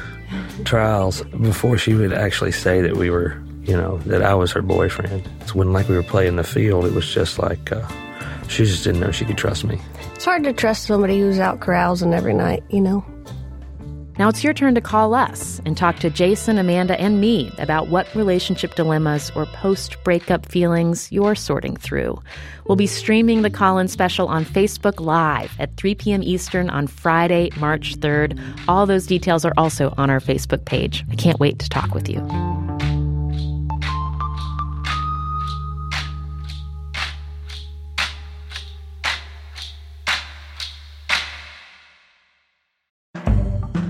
trials, 0.65 1.23
before 1.23 1.79
she 1.79 1.95
would 1.95 2.13
actually 2.13 2.51
say 2.51 2.81
that 2.81 2.95
we 2.95 3.09
were, 3.09 3.41
you 3.63 3.75
know, 3.75 3.97
that 4.05 4.21
I 4.21 4.35
was 4.35 4.51
her 4.51 4.61
boyfriend. 4.61 5.27
It's 5.41 5.55
when, 5.55 5.73
like, 5.73 5.89
we 5.89 5.95
were 5.95 6.03
playing 6.03 6.35
the 6.35 6.43
field, 6.43 6.85
it 6.85 6.93
was 6.93 7.11
just 7.11 7.39
like 7.39 7.71
uh, 7.71 7.87
she 8.47 8.65
just 8.65 8.83
didn't 8.83 9.01
know 9.01 9.09
she 9.09 9.25
could 9.25 9.39
trust 9.39 9.63
me. 9.63 9.81
It's 10.13 10.25
hard 10.25 10.43
to 10.43 10.53
trust 10.53 10.83
somebody 10.83 11.19
who's 11.19 11.39
out 11.39 11.59
carousing 11.59 12.13
every 12.13 12.35
night, 12.35 12.63
you 12.69 12.81
know? 12.81 13.03
Now 14.19 14.29
it's 14.29 14.43
your 14.43 14.53
turn 14.53 14.75
to 14.75 14.81
call 14.81 15.15
us 15.15 15.59
and 15.65 15.75
talk 15.75 15.97
to 15.99 16.09
Jason, 16.09 16.59
Amanda, 16.59 16.99
and 17.01 17.19
me 17.19 17.51
about 17.57 17.87
what 17.87 18.13
relationship 18.13 18.75
dilemmas 18.75 19.31
or 19.35 19.47
post 19.47 20.01
breakup 20.03 20.45
feelings 20.45 21.11
you're 21.11 21.33
sorting 21.33 21.75
through. 21.75 22.21
We'll 22.67 22.75
be 22.75 22.87
streaming 22.87 23.41
the 23.41 23.49
call 23.49 23.79
in 23.79 23.87
special 23.87 24.27
on 24.27 24.45
Facebook 24.45 24.99
Live 24.99 25.59
at 25.59 25.75
3 25.77 25.95
p.m. 25.95 26.21
Eastern 26.21 26.69
on 26.69 26.85
Friday, 26.85 27.49
March 27.57 27.95
3rd. 27.95 28.39
All 28.67 28.85
those 28.85 29.07
details 29.07 29.45
are 29.45 29.53
also 29.57 29.93
on 29.97 30.11
our 30.11 30.19
Facebook 30.19 30.65
page. 30.65 31.03
I 31.11 31.15
can't 31.15 31.39
wait 31.39 31.57
to 31.59 31.69
talk 31.69 31.95
with 31.95 32.07
you. 32.07 32.19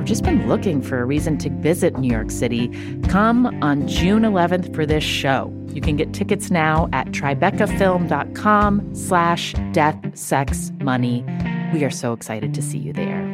or 0.00 0.04
just 0.04 0.24
been 0.24 0.48
looking 0.48 0.80
for 0.80 1.00
a 1.00 1.04
reason 1.04 1.36
to 1.38 1.50
visit 1.50 1.98
New 1.98 2.10
York 2.10 2.30
City, 2.30 2.68
come 3.08 3.46
on 3.62 3.86
June 3.86 4.22
11th 4.22 4.74
for 4.74 4.86
this 4.86 5.04
show. 5.04 5.52
You 5.68 5.80
can 5.80 5.96
get 5.96 6.12
tickets 6.12 6.50
now 6.50 6.88
at 6.92 7.08
tribecafilm.com 7.08 8.94
slash 8.94 9.54
death, 9.72 9.98
sex, 10.16 10.72
money. 10.80 11.24
We 11.72 11.84
are 11.84 11.90
so 11.90 12.12
excited 12.12 12.54
to 12.54 12.62
see 12.62 12.78
you 12.78 12.92
there. 12.92 13.28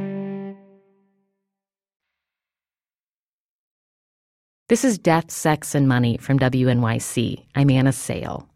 This 4.68 4.84
is 4.84 4.98
Death, 4.98 5.30
Sex, 5.30 5.76
and 5.76 5.86
Money 5.86 6.16
from 6.16 6.40
WNYC. 6.40 7.44
I'm 7.54 7.70
Anna 7.70 7.92
Sale. 7.92 8.48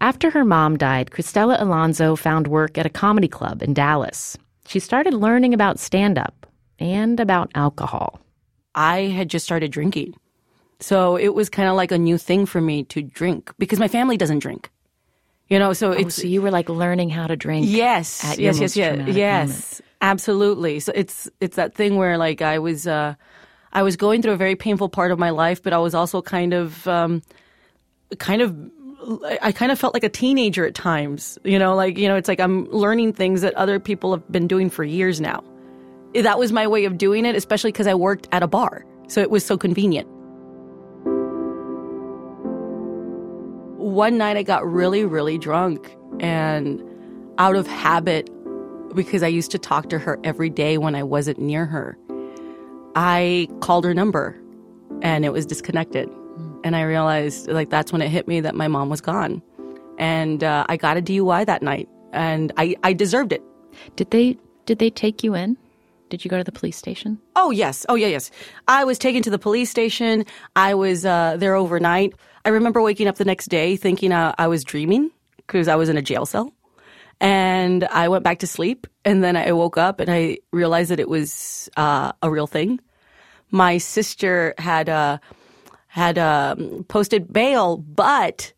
After 0.00 0.30
her 0.30 0.44
mom 0.44 0.76
died, 0.76 1.12
Cristela 1.12 1.60
Alonzo 1.60 2.16
found 2.16 2.48
work 2.48 2.76
at 2.76 2.86
a 2.86 2.90
comedy 2.90 3.28
club 3.28 3.62
in 3.62 3.72
Dallas. 3.72 4.36
She 4.66 4.80
started 4.80 5.14
learning 5.14 5.54
about 5.54 5.78
stand 5.78 6.18
up 6.18 6.38
and 6.78 7.18
about 7.20 7.50
alcohol. 7.54 8.20
I 8.74 9.02
had 9.02 9.28
just 9.28 9.44
started 9.44 9.70
drinking. 9.72 10.14
So 10.80 11.16
it 11.16 11.34
was 11.34 11.48
kind 11.48 11.68
of 11.68 11.74
like 11.74 11.90
a 11.90 11.98
new 11.98 12.18
thing 12.18 12.46
for 12.46 12.60
me 12.60 12.84
to 12.84 13.02
drink 13.02 13.52
because 13.58 13.78
my 13.80 13.88
family 13.88 14.16
doesn't 14.16 14.38
drink. 14.38 14.70
You 15.48 15.58
know, 15.58 15.72
so 15.72 15.88
Oh, 15.90 15.92
it's 15.92 16.16
so 16.16 16.26
you 16.26 16.42
were 16.42 16.50
like 16.50 16.68
learning 16.68 17.08
how 17.10 17.26
to 17.26 17.34
drink. 17.34 17.66
yes, 17.68 18.22
yes, 18.38 18.60
yes, 18.60 18.76
yes, 18.76 19.08
yes, 19.08 19.48
moment. 19.48 19.80
absolutely. 20.02 20.78
So 20.80 20.92
it's 20.94 21.28
it's 21.40 21.56
that 21.56 21.74
thing 21.74 21.96
where 21.96 22.18
like 22.18 22.42
I 22.42 22.58
was 22.58 22.86
uh, 22.86 23.14
I 23.72 23.82
was 23.82 23.96
going 23.96 24.20
through 24.22 24.32
a 24.34 24.36
very 24.36 24.56
painful 24.56 24.88
part 24.90 25.10
of 25.10 25.18
my 25.18 25.30
life, 25.30 25.62
but 25.62 25.72
I 25.72 25.78
was 25.78 25.94
also 25.94 26.20
kind 26.22 26.52
of 26.52 26.86
um, 26.86 27.22
kind 28.18 28.42
of 28.42 28.54
I 29.42 29.50
kind 29.52 29.72
of 29.72 29.78
felt 29.78 29.94
like 29.94 30.04
a 30.04 30.08
teenager 30.10 30.66
at 30.66 30.74
times. 30.74 31.38
You 31.44 31.58
know, 31.58 31.74
like 31.74 31.96
you 31.96 32.08
know, 32.08 32.16
it's 32.16 32.28
like 32.28 32.40
I'm 32.40 32.68
learning 32.70 33.14
things 33.14 33.40
that 33.40 33.54
other 33.54 33.80
people 33.80 34.12
have 34.12 34.30
been 34.30 34.46
doing 34.48 34.68
for 34.70 34.84
years 34.84 35.18
now. 35.20 35.42
That 36.14 36.38
was 36.38 36.52
my 36.52 36.66
way 36.66 36.84
of 36.84 36.98
doing 36.98 37.26
it, 37.26 37.34
especially 37.34 37.72
because 37.72 37.86
I 37.86 37.94
worked 37.94 38.28
at 38.32 38.42
a 38.42 38.48
bar, 38.48 38.84
so 39.08 39.20
it 39.20 39.30
was 39.30 39.44
so 39.44 39.56
convenient. 39.58 40.08
one 43.98 44.16
night 44.16 44.36
I 44.36 44.44
got 44.44 44.64
really, 44.64 45.04
really 45.04 45.38
drunk 45.38 45.92
and 46.20 46.80
out 47.38 47.56
of 47.56 47.66
habit, 47.66 48.30
because 48.94 49.24
I 49.24 49.26
used 49.26 49.50
to 49.50 49.58
talk 49.58 49.88
to 49.90 49.98
her 49.98 50.20
every 50.22 50.50
day 50.50 50.78
when 50.78 50.94
I 50.94 51.02
wasn't 51.02 51.40
near 51.40 51.66
her, 51.66 51.98
I 52.94 53.48
called 53.60 53.84
her 53.84 53.94
number 53.94 54.40
and 55.02 55.24
it 55.24 55.32
was 55.32 55.46
disconnected. 55.46 56.08
And 56.62 56.76
I 56.76 56.82
realized, 56.82 57.48
like, 57.48 57.70
that's 57.70 57.92
when 57.92 58.00
it 58.00 58.08
hit 58.08 58.28
me 58.28 58.40
that 58.40 58.54
my 58.54 58.68
mom 58.68 58.88
was 58.88 59.00
gone. 59.00 59.42
And 59.98 60.44
uh, 60.44 60.64
I 60.68 60.76
got 60.76 60.96
a 60.96 61.02
DUI 61.02 61.46
that 61.46 61.62
night 61.62 61.88
and 62.12 62.52
I, 62.56 62.76
I 62.84 62.92
deserved 62.92 63.32
it. 63.32 63.42
Did 63.96 64.12
they 64.12 64.38
did 64.64 64.78
they 64.78 64.90
take 64.90 65.24
you 65.24 65.34
in? 65.34 65.56
Did 66.08 66.24
you 66.24 66.30
go 66.30 66.38
to 66.38 66.44
the 66.44 66.52
police 66.52 66.76
station? 66.76 67.18
Oh, 67.36 67.50
yes. 67.50 67.84
Oh, 67.88 67.94
yeah, 67.94 68.06
yes. 68.06 68.30
I 68.66 68.84
was 68.84 68.98
taken 68.98 69.22
to 69.22 69.30
the 69.30 69.38
police 69.38 69.70
station. 69.70 70.24
I 70.56 70.74
was 70.74 71.04
uh, 71.04 71.36
there 71.38 71.54
overnight. 71.54 72.14
I 72.44 72.50
remember 72.50 72.80
waking 72.80 73.08
up 73.08 73.16
the 73.16 73.24
next 73.24 73.46
day 73.48 73.76
thinking 73.76 74.12
uh, 74.12 74.34
I 74.38 74.46
was 74.46 74.64
dreaming 74.64 75.10
because 75.36 75.68
I 75.68 75.76
was 75.76 75.88
in 75.88 75.96
a 75.96 76.02
jail 76.02 76.26
cell. 76.26 76.52
And 77.20 77.84
I 77.84 78.08
went 78.08 78.24
back 78.24 78.38
to 78.40 78.46
sleep. 78.46 78.86
And 79.04 79.22
then 79.22 79.36
I 79.36 79.52
woke 79.52 79.76
up 79.76 80.00
and 80.00 80.10
I 80.10 80.38
realized 80.52 80.90
that 80.90 81.00
it 81.00 81.08
was 81.08 81.68
uh, 81.76 82.12
a 82.22 82.30
real 82.30 82.46
thing. 82.46 82.80
My 83.50 83.78
sister 83.78 84.54
had 84.58 84.88
uh, 84.88 85.18
had 85.88 86.18
um, 86.18 86.84
posted 86.88 87.32
bail, 87.32 87.78
but 87.78 88.52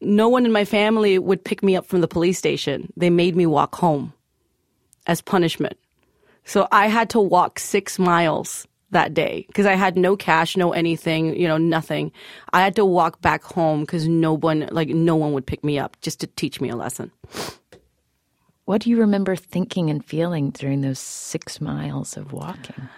no 0.00 0.28
one 0.28 0.46
in 0.46 0.52
my 0.52 0.64
family 0.64 1.18
would 1.18 1.44
pick 1.44 1.62
me 1.62 1.76
up 1.76 1.86
from 1.86 2.00
the 2.00 2.08
police 2.08 2.38
station. 2.38 2.92
They 2.96 3.10
made 3.10 3.36
me 3.36 3.46
walk 3.46 3.74
home 3.74 4.12
as 5.06 5.20
punishment. 5.20 5.76
So 6.44 6.68
I 6.70 6.88
had 6.88 7.10
to 7.10 7.20
walk 7.20 7.58
six 7.58 7.98
miles 7.98 8.66
that 8.90 9.14
day 9.14 9.44
because 9.48 9.66
I 9.66 9.74
had 9.74 9.96
no 9.96 10.16
cash, 10.16 10.56
no 10.56 10.72
anything, 10.72 11.36
you 11.38 11.48
know, 11.48 11.58
nothing. 11.58 12.12
I 12.52 12.60
had 12.60 12.76
to 12.76 12.84
walk 12.84 13.20
back 13.20 13.42
home 13.42 13.80
because 13.80 14.08
no 14.08 14.34
one, 14.34 14.68
like, 14.70 14.88
no 14.88 15.16
one 15.16 15.32
would 15.32 15.46
pick 15.46 15.62
me 15.62 15.78
up 15.78 15.96
just 16.00 16.20
to 16.20 16.26
teach 16.26 16.60
me 16.60 16.70
a 16.70 16.76
lesson. 16.76 17.10
What 18.64 18.80
do 18.80 18.90
you 18.90 18.98
remember 18.98 19.36
thinking 19.36 19.90
and 19.90 20.04
feeling 20.04 20.50
during 20.50 20.80
those 20.80 20.98
six 20.98 21.60
miles 21.60 22.16
of 22.16 22.32
walking? 22.32 22.88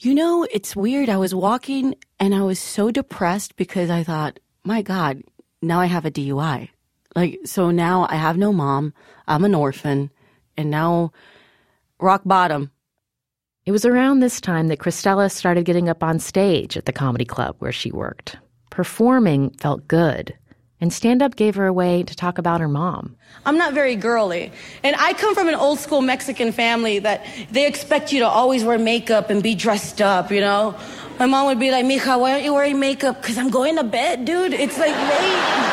You 0.00 0.14
know, 0.14 0.46
it's 0.50 0.74
weird. 0.74 1.08
I 1.08 1.18
was 1.18 1.34
walking 1.34 1.94
and 2.18 2.34
I 2.34 2.42
was 2.42 2.58
so 2.58 2.90
depressed 2.90 3.56
because 3.56 3.90
I 3.90 4.02
thought, 4.02 4.40
my 4.64 4.82
God, 4.82 5.22
now 5.60 5.80
I 5.80 5.86
have 5.86 6.04
a 6.04 6.10
DUI. 6.10 6.70
Like, 7.14 7.40
so 7.44 7.70
now 7.70 8.06
I 8.08 8.16
have 8.16 8.36
no 8.36 8.52
mom. 8.52 8.92
I'm 9.28 9.44
an 9.44 9.54
orphan. 9.54 10.10
And 10.56 10.70
now, 10.70 11.12
rock 12.00 12.22
bottom. 12.24 12.70
It 13.66 13.72
was 13.72 13.86
around 13.86 14.20
this 14.20 14.42
time 14.42 14.68
that 14.68 14.78
Cristela 14.78 15.32
started 15.32 15.64
getting 15.64 15.88
up 15.88 16.02
on 16.02 16.18
stage 16.18 16.76
at 16.76 16.84
the 16.84 16.92
comedy 16.92 17.24
club 17.24 17.56
where 17.60 17.72
she 17.72 17.90
worked. 17.90 18.36
Performing 18.68 19.52
felt 19.52 19.88
good. 19.88 20.36
And 20.82 20.92
stand 20.92 21.22
up 21.22 21.36
gave 21.36 21.54
her 21.54 21.66
a 21.66 21.72
way 21.72 22.02
to 22.02 22.14
talk 22.14 22.36
about 22.36 22.60
her 22.60 22.68
mom. 22.68 23.16
I'm 23.46 23.56
not 23.56 23.72
very 23.72 23.96
girly. 23.96 24.52
And 24.82 24.94
I 24.96 25.14
come 25.14 25.34
from 25.34 25.48
an 25.48 25.54
old 25.54 25.78
school 25.78 26.02
Mexican 26.02 26.52
family 26.52 26.98
that 26.98 27.24
they 27.52 27.66
expect 27.66 28.12
you 28.12 28.18
to 28.18 28.26
always 28.26 28.64
wear 28.64 28.78
makeup 28.78 29.30
and 29.30 29.42
be 29.42 29.54
dressed 29.54 30.02
up, 30.02 30.30
you 30.30 30.42
know? 30.42 30.78
My 31.18 31.24
mom 31.24 31.46
would 31.46 31.58
be 31.58 31.70
like, 31.70 31.86
Mija, 31.86 32.20
why 32.20 32.32
aren't 32.32 32.44
you 32.44 32.52
wearing 32.52 32.78
makeup? 32.78 33.22
Because 33.22 33.38
I'm 33.38 33.48
going 33.48 33.76
to 33.76 33.84
bed, 33.84 34.26
dude. 34.26 34.52
It's 34.52 34.76
like 34.76 34.90
late. 34.90 35.64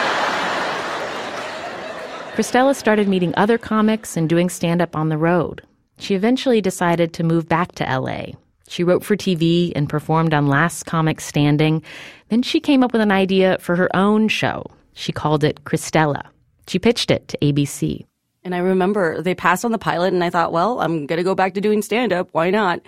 Cristela 2.37 2.73
started 2.73 3.09
meeting 3.09 3.33
other 3.35 3.57
comics 3.57 4.15
and 4.15 4.29
doing 4.29 4.49
stand 4.49 4.81
up 4.81 4.95
on 4.95 5.09
the 5.09 5.17
road. 5.17 5.61
She 6.01 6.15
eventually 6.15 6.61
decided 6.61 7.13
to 7.13 7.23
move 7.23 7.47
back 7.47 7.73
to 7.73 7.83
LA. 7.83 8.31
She 8.67 8.83
wrote 8.83 9.03
for 9.03 9.15
TV 9.15 9.71
and 9.75 9.87
performed 9.87 10.33
on 10.33 10.47
Last 10.47 10.87
Comic 10.87 11.21
Standing. 11.21 11.83
Then 12.29 12.41
she 12.41 12.59
came 12.59 12.83
up 12.83 12.91
with 12.91 13.03
an 13.03 13.11
idea 13.11 13.59
for 13.59 13.75
her 13.75 13.95
own 13.95 14.27
show. 14.27 14.65
She 14.93 15.11
called 15.11 15.43
it 15.43 15.63
Cristela. 15.63 16.23
She 16.65 16.79
pitched 16.79 17.11
it 17.11 17.27
to 17.27 17.37
ABC. 17.37 18.07
And 18.43 18.55
I 18.55 18.57
remember 18.57 19.21
they 19.21 19.35
passed 19.35 19.63
on 19.63 19.71
the 19.71 19.77
pilot, 19.77 20.11
and 20.11 20.23
I 20.23 20.31
thought, 20.31 20.51
well, 20.51 20.81
I'm 20.81 21.05
going 21.05 21.17
to 21.17 21.23
go 21.23 21.35
back 21.35 21.53
to 21.53 21.61
doing 21.61 21.83
stand 21.83 22.11
up. 22.11 22.29
Why 22.31 22.49
not? 22.49 22.81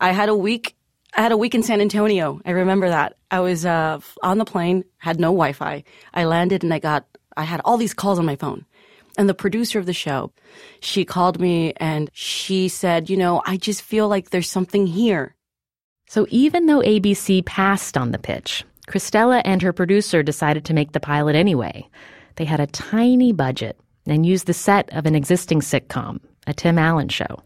I 0.00 0.10
had 0.10 0.28
a 0.28 0.36
week. 0.36 0.74
I 1.16 1.22
had 1.22 1.30
a 1.30 1.36
week 1.36 1.54
in 1.54 1.62
San 1.62 1.80
Antonio. 1.80 2.40
I 2.44 2.50
remember 2.50 2.88
that. 2.88 3.16
I 3.30 3.38
was 3.38 3.64
uh, 3.64 4.00
on 4.24 4.38
the 4.38 4.44
plane, 4.44 4.84
had 4.98 5.20
no 5.20 5.28
Wi 5.28 5.52
Fi. 5.52 5.84
I 6.14 6.24
landed 6.24 6.64
and 6.64 6.74
I 6.74 6.80
got, 6.80 7.06
I 7.36 7.44
had 7.44 7.60
all 7.64 7.76
these 7.76 7.94
calls 7.94 8.18
on 8.18 8.26
my 8.26 8.34
phone. 8.34 8.66
And 9.18 9.28
the 9.28 9.34
producer 9.34 9.78
of 9.78 9.86
the 9.86 9.92
show, 9.92 10.32
she 10.80 11.04
called 11.04 11.40
me 11.40 11.72
and 11.76 12.10
she 12.12 12.68
said, 12.68 13.08
you 13.08 13.16
know, 13.16 13.42
I 13.46 13.56
just 13.56 13.82
feel 13.82 14.08
like 14.08 14.30
there's 14.30 14.50
something 14.50 14.86
here. 14.86 15.34
So 16.08 16.26
even 16.30 16.66
though 16.66 16.80
ABC 16.80 17.44
passed 17.44 17.96
on 17.96 18.12
the 18.12 18.18
pitch, 18.18 18.64
Cristela 18.86 19.42
and 19.44 19.60
her 19.62 19.72
producer 19.72 20.22
decided 20.22 20.64
to 20.66 20.74
make 20.74 20.92
the 20.92 21.00
pilot 21.00 21.34
anyway. 21.34 21.88
They 22.36 22.44
had 22.44 22.60
a 22.60 22.66
tiny 22.68 23.32
budget 23.32 23.78
and 24.06 24.24
used 24.24 24.46
the 24.46 24.54
set 24.54 24.88
of 24.92 25.06
an 25.06 25.14
existing 25.14 25.60
sitcom, 25.60 26.20
a 26.46 26.54
Tim 26.54 26.78
Allen 26.78 27.08
show. 27.08 27.42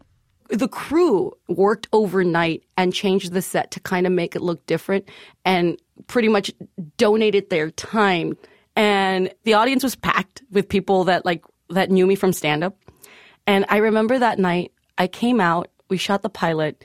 The 0.50 0.68
crew 0.68 1.32
worked 1.48 1.88
overnight 1.92 2.64
and 2.76 2.92
changed 2.92 3.32
the 3.32 3.40
set 3.40 3.70
to 3.70 3.80
kind 3.80 4.06
of 4.06 4.12
make 4.12 4.34
it 4.34 4.42
look 4.42 4.66
different 4.66 5.08
and 5.44 5.80
pretty 6.08 6.28
much 6.28 6.50
donated 6.96 7.48
their 7.48 7.70
time. 7.70 8.36
And 8.76 9.32
the 9.44 9.54
audience 9.54 9.82
was 9.82 9.94
packed 9.94 10.42
with 10.50 10.68
people 10.68 11.04
that 11.04 11.24
like 11.24 11.44
that 11.70 11.90
knew 11.90 12.06
me 12.06 12.14
from 12.14 12.32
stand 12.32 12.64
up. 12.64 12.76
And 13.46 13.64
I 13.68 13.78
remember 13.78 14.18
that 14.18 14.38
night, 14.38 14.72
I 14.98 15.06
came 15.06 15.40
out, 15.40 15.68
we 15.88 15.96
shot 15.96 16.22
the 16.22 16.28
pilot, 16.28 16.84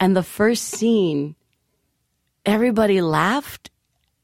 and 0.00 0.16
the 0.16 0.22
first 0.22 0.64
scene, 0.64 1.36
everybody 2.44 3.00
laughed, 3.00 3.70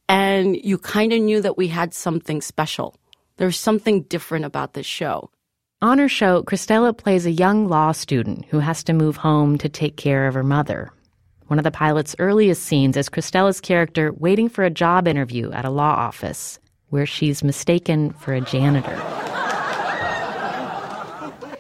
and 0.09 0.57
you 0.57 0.79
kind 0.79 1.13
of 1.13 1.21
knew 1.21 1.41
that 1.41 1.57
we 1.57 1.69
had 1.69 1.95
something 1.95 2.41
special. 2.41 2.97
There 3.37 3.47
was 3.47 3.59
something 3.59 4.03
different 4.03 4.45
about 4.45 4.73
this 4.73 4.87
show. 4.87 5.31
On 5.81 5.99
her 5.99 6.09
show, 6.09 6.43
Cristela 6.43 6.97
plays 6.97 7.25
a 7.25 7.31
young 7.31 7.69
law 7.69 7.93
student 7.93 8.47
who 8.47 8.59
has 8.59 8.83
to 8.85 8.93
move 8.93 9.17
home 9.17 9.59
to 9.59 9.69
take 9.69 9.97
care 9.97 10.27
of 10.27 10.35
her 10.35 10.43
mother. 10.43 10.91
One 11.47 11.59
of 11.59 11.65
the 11.65 11.71
pilot's 11.71 12.17
earliest 12.19 12.65
scenes 12.65 12.97
is 12.97 13.09
Cristela's 13.09 13.61
character 13.61 14.13
waiting 14.13 14.49
for 14.49 14.65
a 14.65 14.71
job 14.71 15.07
interview 15.07 15.53
at 15.53 15.65
a 15.65 15.71
law 15.71 15.95
office, 15.95 16.59
where 16.89 17.07
she's 17.07 17.45
mistaken 17.45 18.11
for 18.15 18.35
a 18.35 18.41
janitor. 18.41 19.01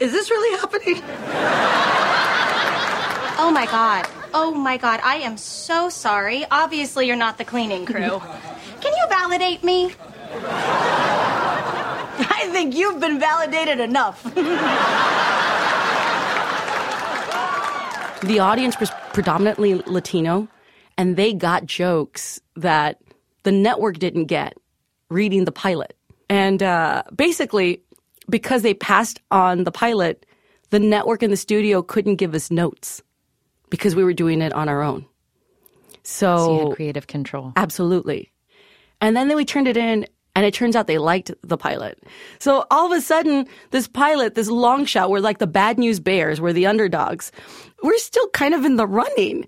Is 0.00 0.12
this 0.12 0.30
really 0.30 0.58
happening? 0.58 1.02
Oh 3.40 3.50
my 3.52 3.66
god. 3.66 4.06
Oh 4.32 4.52
my 4.52 4.76
god. 4.76 5.00
I 5.02 5.16
am 5.16 5.36
so 5.36 5.88
sorry. 5.88 6.44
Obviously, 6.50 7.06
you're 7.06 7.16
not 7.16 7.38
the 7.38 7.44
cleaning 7.44 7.84
crew. 7.84 8.20
Can 8.80 8.92
you 8.94 9.06
validate 9.08 9.64
me? 9.64 9.92
I 12.20 12.48
think 12.52 12.76
you've 12.76 13.00
been 13.00 13.18
validated 13.18 13.80
enough. 13.80 14.22
the 18.22 18.38
audience 18.38 18.78
was 18.78 18.90
predominantly 19.12 19.74
Latino, 19.86 20.46
and 20.96 21.16
they 21.16 21.32
got 21.32 21.66
jokes 21.66 22.40
that 22.56 23.00
the 23.42 23.52
network 23.52 23.98
didn't 23.98 24.26
get 24.26 24.56
reading 25.08 25.44
the 25.44 25.52
pilot. 25.52 25.96
And 26.28 26.62
uh, 26.62 27.02
basically, 27.14 27.82
because 28.28 28.62
they 28.62 28.74
passed 28.74 29.20
on 29.30 29.64
the 29.64 29.72
pilot, 29.72 30.26
the 30.70 30.78
network 30.78 31.22
and 31.22 31.32
the 31.32 31.36
studio 31.36 31.82
couldn't 31.82 32.16
give 32.16 32.34
us 32.34 32.50
notes 32.50 33.02
because 33.70 33.94
we 33.94 34.04
were 34.04 34.12
doing 34.12 34.42
it 34.42 34.52
on 34.52 34.68
our 34.68 34.82
own. 34.82 35.06
So, 36.02 36.36
so 36.36 36.52
you 36.52 36.66
had 36.68 36.76
creative 36.76 37.06
control. 37.06 37.52
Absolutely. 37.56 38.32
And 39.00 39.16
then 39.16 39.34
we 39.34 39.44
turned 39.44 39.68
it 39.68 39.76
in 39.76 40.06
and 40.34 40.46
it 40.46 40.54
turns 40.54 40.76
out 40.76 40.86
they 40.86 40.98
liked 40.98 41.32
the 41.42 41.56
pilot. 41.56 42.02
So 42.38 42.64
all 42.70 42.86
of 42.86 42.96
a 42.96 43.00
sudden, 43.00 43.46
this 43.70 43.88
pilot, 43.88 44.34
this 44.34 44.48
long 44.48 44.84
shot, 44.84 45.10
we're 45.10 45.20
like 45.20 45.38
the 45.38 45.46
bad 45.46 45.78
news 45.78 46.00
bears, 46.00 46.40
we're 46.40 46.52
the 46.52 46.66
underdogs. 46.66 47.32
We're 47.82 47.98
still 47.98 48.28
kind 48.28 48.54
of 48.54 48.64
in 48.64 48.76
the 48.76 48.86
running. 48.86 49.46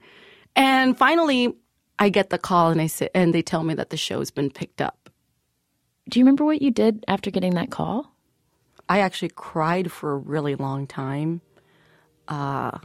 And 0.56 0.96
finally, 0.96 1.54
I 1.98 2.08
get 2.08 2.30
the 2.30 2.38
call 2.38 2.70
and 2.70 2.80
I 2.80 2.88
sit 2.88 3.10
and 3.14 3.34
they 3.34 3.42
tell 3.42 3.62
me 3.62 3.74
that 3.74 3.90
the 3.90 3.96
show's 3.96 4.30
been 4.30 4.50
picked 4.50 4.80
up. 4.80 5.10
Do 6.08 6.18
you 6.18 6.24
remember 6.24 6.44
what 6.44 6.60
you 6.60 6.70
did 6.70 7.04
after 7.06 7.30
getting 7.30 7.54
that 7.54 7.70
call? 7.70 8.12
I 8.90 8.98
actually 8.98 9.28
cried 9.28 9.92
for 9.92 10.14
a 10.14 10.16
really 10.16 10.56
long 10.56 10.88
time. 10.88 11.40
Uh, 12.26 12.76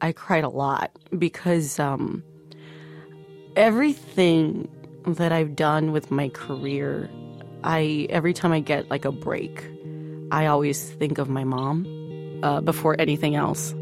I 0.00 0.12
cried 0.12 0.44
a 0.44 0.48
lot 0.48 0.92
because 1.18 1.80
um, 1.80 2.22
everything 3.56 4.68
that 5.04 5.32
I've 5.32 5.56
done 5.56 5.90
with 5.90 6.12
my 6.12 6.28
career, 6.28 7.10
I 7.64 8.06
every 8.10 8.32
time 8.32 8.52
I 8.52 8.60
get 8.60 8.90
like 8.90 9.04
a 9.04 9.10
break, 9.10 9.68
I 10.30 10.46
always 10.46 10.88
think 10.88 11.18
of 11.18 11.28
my 11.28 11.42
mom 11.42 11.84
uh, 12.44 12.60
before 12.60 12.94
anything 13.00 13.34
else. 13.34 13.74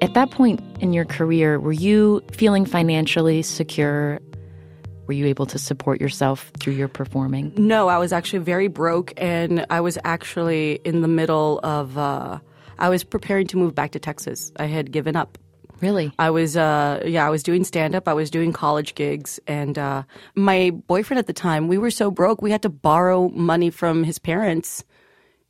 At 0.00 0.14
that 0.14 0.30
point 0.30 0.60
in 0.80 0.94
your 0.94 1.04
career, 1.04 1.60
were 1.60 1.72
you 1.72 2.22
feeling 2.32 2.64
financially 2.64 3.42
secure 3.42 4.18
were 5.12 5.16
you 5.16 5.26
able 5.26 5.44
to 5.44 5.58
support 5.58 6.00
yourself 6.00 6.50
through 6.58 6.72
your 6.72 6.88
performing? 6.88 7.52
No, 7.54 7.88
I 7.88 7.98
was 7.98 8.14
actually 8.14 8.38
very 8.38 8.68
broke, 8.68 9.12
and 9.18 9.66
I 9.68 9.82
was 9.82 9.98
actually 10.04 10.80
in 10.86 11.02
the 11.02 11.08
middle 11.08 11.60
of. 11.62 11.98
Uh, 11.98 12.38
I 12.78 12.88
was 12.88 13.04
preparing 13.04 13.46
to 13.48 13.58
move 13.58 13.74
back 13.74 13.90
to 13.90 13.98
Texas. 13.98 14.50
I 14.56 14.64
had 14.64 14.90
given 14.90 15.14
up. 15.14 15.36
Really? 15.82 16.12
I 16.18 16.30
was, 16.30 16.56
uh, 16.56 17.02
yeah, 17.04 17.26
I 17.26 17.30
was 17.30 17.42
doing 17.42 17.62
stand 17.64 17.94
up. 17.94 18.08
I 18.08 18.14
was 18.14 18.30
doing 18.30 18.54
college 18.54 18.94
gigs, 18.94 19.38
and 19.46 19.76
uh, 19.76 20.04
my 20.34 20.70
boyfriend 20.70 21.18
at 21.18 21.26
the 21.26 21.34
time, 21.34 21.68
we 21.68 21.76
were 21.76 21.90
so 21.90 22.10
broke, 22.10 22.40
we 22.40 22.50
had 22.50 22.62
to 22.62 22.70
borrow 22.70 23.28
money 23.28 23.68
from 23.68 24.04
his 24.04 24.18
parents 24.18 24.82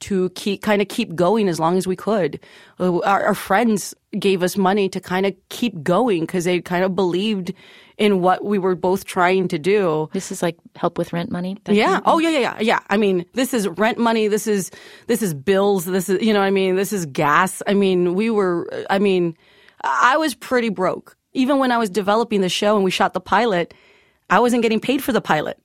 to 0.02 0.30
keep 0.30 0.62
kind 0.62 0.82
of 0.82 0.88
keep 0.88 1.14
going 1.14 1.48
as 1.48 1.58
long 1.58 1.76
as 1.78 1.86
we 1.86 1.96
could. 1.96 2.40
Uh, 2.78 2.98
our, 3.00 3.24
our 3.26 3.34
friends 3.34 3.94
gave 4.18 4.42
us 4.42 4.56
money 4.56 4.88
to 4.88 5.00
kind 5.00 5.26
of 5.26 5.34
keep 5.48 5.82
going 5.82 6.22
because 6.22 6.44
they 6.44 6.60
kind 6.60 6.84
of 6.84 6.94
believed 6.94 7.52
in 7.98 8.20
what 8.20 8.44
we 8.44 8.58
were 8.58 8.74
both 8.74 9.04
trying 9.04 9.48
to 9.48 9.58
do. 9.58 10.08
This 10.12 10.32
is 10.32 10.42
like 10.42 10.56
help 10.76 10.98
with 10.98 11.12
rent 11.12 11.30
money. 11.30 11.56
Yeah. 11.68 12.00
Oh 12.04 12.18
yeah, 12.18 12.30
yeah, 12.30 12.38
yeah, 12.38 12.60
yeah. 12.60 12.80
I 12.90 12.96
mean, 12.96 13.24
this 13.34 13.54
is 13.54 13.68
rent 13.68 13.98
money. 13.98 14.28
This 14.28 14.46
is 14.46 14.70
this 15.06 15.22
is 15.22 15.34
bills. 15.34 15.84
This 15.84 16.08
is 16.08 16.22
you 16.22 16.32
know. 16.32 16.42
I 16.42 16.50
mean, 16.50 16.76
this 16.76 16.92
is 16.92 17.06
gas. 17.06 17.62
I 17.66 17.74
mean, 17.74 18.14
we 18.14 18.30
were. 18.30 18.68
I 18.90 18.98
mean, 18.98 19.36
I 19.82 20.16
was 20.16 20.34
pretty 20.34 20.68
broke 20.68 21.16
even 21.32 21.58
when 21.58 21.72
I 21.72 21.78
was 21.78 21.90
developing 21.90 22.40
the 22.40 22.48
show 22.48 22.74
and 22.76 22.84
we 22.84 22.90
shot 22.90 23.14
the 23.14 23.20
pilot. 23.20 23.74
I 24.30 24.40
wasn't 24.40 24.62
getting 24.62 24.80
paid 24.80 25.02
for 25.02 25.12
the 25.12 25.20
pilot. 25.20 25.58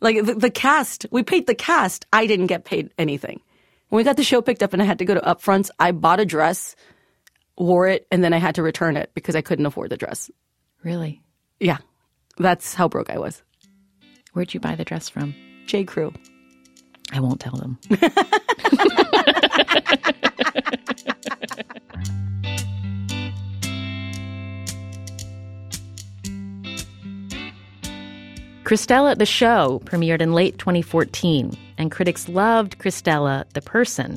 Like 0.00 0.24
the, 0.24 0.34
the 0.34 0.50
cast, 0.50 1.06
we 1.10 1.22
paid 1.22 1.46
the 1.46 1.54
cast. 1.54 2.06
I 2.12 2.26
didn't 2.26 2.48
get 2.48 2.64
paid 2.64 2.90
anything. 2.98 3.40
When 3.92 3.98
we 3.98 4.04
got 4.04 4.16
the 4.16 4.24
show 4.24 4.40
picked 4.40 4.62
up 4.62 4.72
and 4.72 4.80
I 4.80 4.86
had 4.86 5.00
to 5.00 5.04
go 5.04 5.12
to 5.12 5.20
upfronts, 5.20 5.68
I 5.78 5.92
bought 5.92 6.18
a 6.18 6.24
dress, 6.24 6.76
wore 7.58 7.88
it, 7.88 8.06
and 8.10 8.24
then 8.24 8.32
I 8.32 8.38
had 8.38 8.54
to 8.54 8.62
return 8.62 8.96
it 8.96 9.10
because 9.12 9.36
I 9.36 9.42
couldn't 9.42 9.66
afford 9.66 9.90
the 9.90 9.98
dress. 9.98 10.30
Really? 10.82 11.22
Yeah. 11.60 11.76
That's 12.38 12.72
how 12.72 12.88
broke 12.88 13.10
I 13.10 13.18
was. 13.18 13.42
Where'd 14.32 14.54
you 14.54 14.60
buy 14.60 14.76
the 14.76 14.86
dress 14.86 15.10
from? 15.10 15.34
J. 15.66 15.84
Crew. 15.84 16.10
I 17.12 17.20
won't 17.20 17.38
tell 17.38 17.54
them. 17.54 17.78
Cristela 28.64 29.18
the 29.18 29.26
show 29.26 29.82
premiered 29.84 30.22
in 30.22 30.32
late 30.32 30.56
2014, 30.56 31.54
and 31.82 31.90
critics 31.90 32.28
loved 32.28 32.78
Cristela 32.78 33.44
the 33.52 33.60
person. 33.60 34.16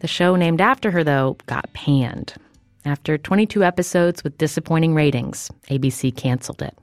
The 0.00 0.08
show 0.08 0.34
named 0.34 0.60
after 0.60 0.90
her, 0.90 1.04
though, 1.04 1.36
got 1.46 1.72
panned. 1.72 2.34
After 2.84 3.16
22 3.16 3.62
episodes 3.62 4.24
with 4.24 4.36
disappointing 4.38 4.94
ratings, 4.94 5.50
ABC 5.70 6.14
canceled 6.16 6.62
it. 6.62 6.76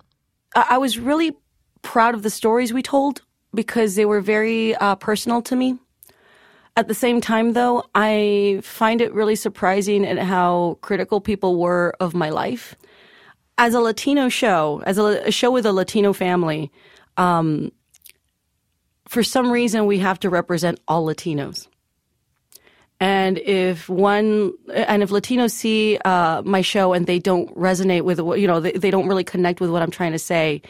I 0.56 0.78
was 0.78 0.98
really 0.98 1.36
proud 1.82 2.16
of 2.16 2.24
the 2.24 2.30
stories 2.30 2.72
we 2.72 2.82
told 2.82 3.22
because 3.54 3.96
they 3.96 4.06
were 4.06 4.22
very 4.22 4.76
uh, 4.76 4.96
personal 4.96 5.42
to 5.44 5.56
me. 5.56 5.78
At 6.78 6.88
the 6.88 6.94
same 6.94 7.20
time, 7.20 7.54
though, 7.54 7.84
I 7.94 8.62
find 8.64 9.02
it 9.02 9.14
really 9.14 9.36
surprising 9.36 10.06
at 10.06 10.18
how 10.18 10.78
critical 10.82 11.20
people 11.20 11.60
were 11.60 11.94
of 12.00 12.14
my 12.14 12.30
life. 12.30 12.76
as 13.58 13.74
a 13.76 13.80
Latino 13.80 14.30
show, 14.30 14.82
as 14.86 14.98
a, 14.98 15.28
a 15.28 15.32
show 15.32 15.52
with 15.52 15.66
a 15.66 15.74
Latino 15.74 16.14
family, 16.14 16.72
um, 17.18 17.72
for 19.12 19.24
some 19.24 19.52
reason 19.52 19.88
we 19.88 20.00
have 20.00 20.18
to 20.22 20.30
represent 20.30 20.80
all 20.88 21.06
Latinos. 21.06 21.68
And 23.02 23.40
if 23.40 23.90
one, 23.90 24.54
and 24.74 25.04
if 25.04 25.10
Latinos 25.10 25.52
see 25.52 25.98
uh, 26.06 26.42
my 26.44 26.62
show 26.62 26.94
and 26.94 27.06
they 27.06 27.20
don't 27.20 27.54
resonate 27.58 28.04
with 28.04 28.22
what, 28.22 28.40
you 28.40 28.48
know, 28.48 28.62
they, 28.62 28.72
they 28.72 28.90
don't 28.90 29.10
really 29.10 29.26
connect 29.26 29.60
with 29.60 29.70
what 29.70 29.82
I'm 29.82 29.92
trying 29.92 30.14
to 30.14 30.20
say, 30.20 30.62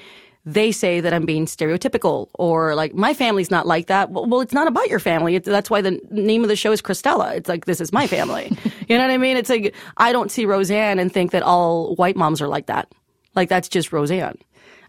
they 0.43 0.71
say 0.71 1.01
that 1.01 1.13
I'm 1.13 1.27
being 1.27 1.45
stereotypical 1.45 2.30
or 2.34 2.73
like 2.73 2.95
my 2.95 3.13
family's 3.13 3.51
not 3.51 3.67
like 3.67 3.86
that. 3.88 4.10
Well, 4.10 4.25
well 4.25 4.41
it's 4.41 4.54
not 4.54 4.67
about 4.67 4.89
your 4.89 4.97
family. 4.97 5.36
It's, 5.36 5.47
that's 5.47 5.69
why 5.69 5.82
the 5.82 6.01
name 6.10 6.41
of 6.41 6.49
the 6.49 6.56
show 6.56 6.71
is 6.71 6.82
Cristela. 6.82 7.36
It's 7.36 7.47
like, 7.47 7.65
this 7.65 7.80
is 7.80 7.93
my 7.93 8.08
family. 8.08 8.58
you 8.89 8.97
know 8.97 9.04
what 9.04 9.12
I 9.12 9.19
mean? 9.19 9.38
It's 9.38 9.51
like, 9.51 9.75
I 9.97 10.12
don't 10.12 10.32
see 10.32 10.45
Roseanne 10.47 10.97
and 10.97 11.13
think 11.13 11.30
that 11.30 11.43
all 11.43 11.93
white 11.93 12.15
moms 12.15 12.41
are 12.41 12.47
like 12.47 12.65
that. 12.65 12.91
Like 13.36 13.49
that's 13.49 13.69
just 13.69 13.93
Roseanne. 13.93 14.39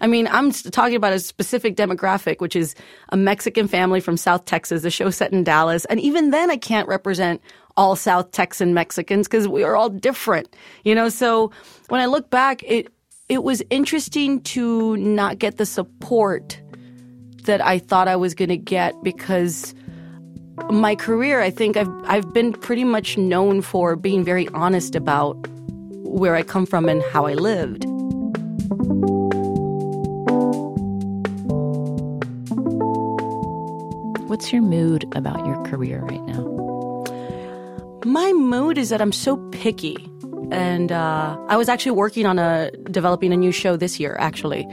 I 0.02 0.08
mean, 0.08 0.26
I'm 0.26 0.50
talking 0.50 0.96
about 0.96 1.12
a 1.12 1.20
specific 1.20 1.76
demographic, 1.76 2.40
which 2.40 2.56
is 2.56 2.74
a 3.10 3.16
Mexican 3.16 3.68
family 3.68 4.00
from 4.00 4.16
South 4.16 4.44
Texas. 4.44 4.82
The 4.82 4.90
show 4.90 5.10
set 5.10 5.32
in 5.32 5.44
Dallas. 5.44 5.84
And 5.84 6.00
even 6.00 6.32
then, 6.32 6.50
I 6.50 6.56
can't 6.56 6.88
represent 6.88 7.40
all 7.76 7.94
South 7.94 8.32
Texan 8.32 8.74
Mexicans 8.74 9.28
because 9.28 9.46
we 9.46 9.62
are 9.62 9.76
all 9.76 9.88
different, 9.88 10.54
you 10.84 10.94
know? 10.94 11.08
So 11.08 11.52
when 11.88 12.00
I 12.00 12.06
look 12.06 12.30
back, 12.30 12.62
it, 12.64 12.88
it 13.28 13.44
was 13.44 13.62
interesting 13.70 14.40
to 14.42 14.96
not 14.96 15.38
get 15.38 15.56
the 15.56 15.64
support 15.64 16.60
that 17.44 17.64
I 17.64 17.78
thought 17.78 18.08
I 18.08 18.16
was 18.16 18.34
going 18.34 18.50
to 18.50 18.56
get 18.56 19.00
because 19.04 19.72
my 20.68 20.96
career, 20.96 21.40
I 21.40 21.50
think 21.50 21.76
I've, 21.76 21.90
I've 22.04 22.32
been 22.34 22.52
pretty 22.52 22.84
much 22.84 23.16
known 23.16 23.62
for 23.62 23.94
being 23.94 24.24
very 24.24 24.48
honest 24.48 24.96
about 24.96 25.34
where 26.04 26.34
I 26.34 26.42
come 26.42 26.66
from 26.66 26.88
and 26.88 27.02
how 27.12 27.26
I 27.26 27.34
lived. 27.34 27.86
What's 34.42 34.52
your 34.52 34.62
mood 34.62 35.04
about 35.14 35.46
your 35.46 35.62
career 35.62 36.00
right 36.00 36.20
now? 36.22 36.42
My 38.04 38.32
mood 38.32 38.76
is 38.76 38.88
that 38.88 39.00
I'm 39.00 39.12
so 39.12 39.36
picky. 39.52 39.96
And 40.50 40.90
uh, 40.90 41.38
I 41.46 41.56
was 41.56 41.68
actually 41.68 41.92
working 41.92 42.26
on 42.26 42.40
a 42.40 42.72
developing 42.90 43.32
a 43.32 43.36
new 43.36 43.52
show 43.52 43.76
this 43.76 44.00
year, 44.00 44.16
actually. 44.18 44.66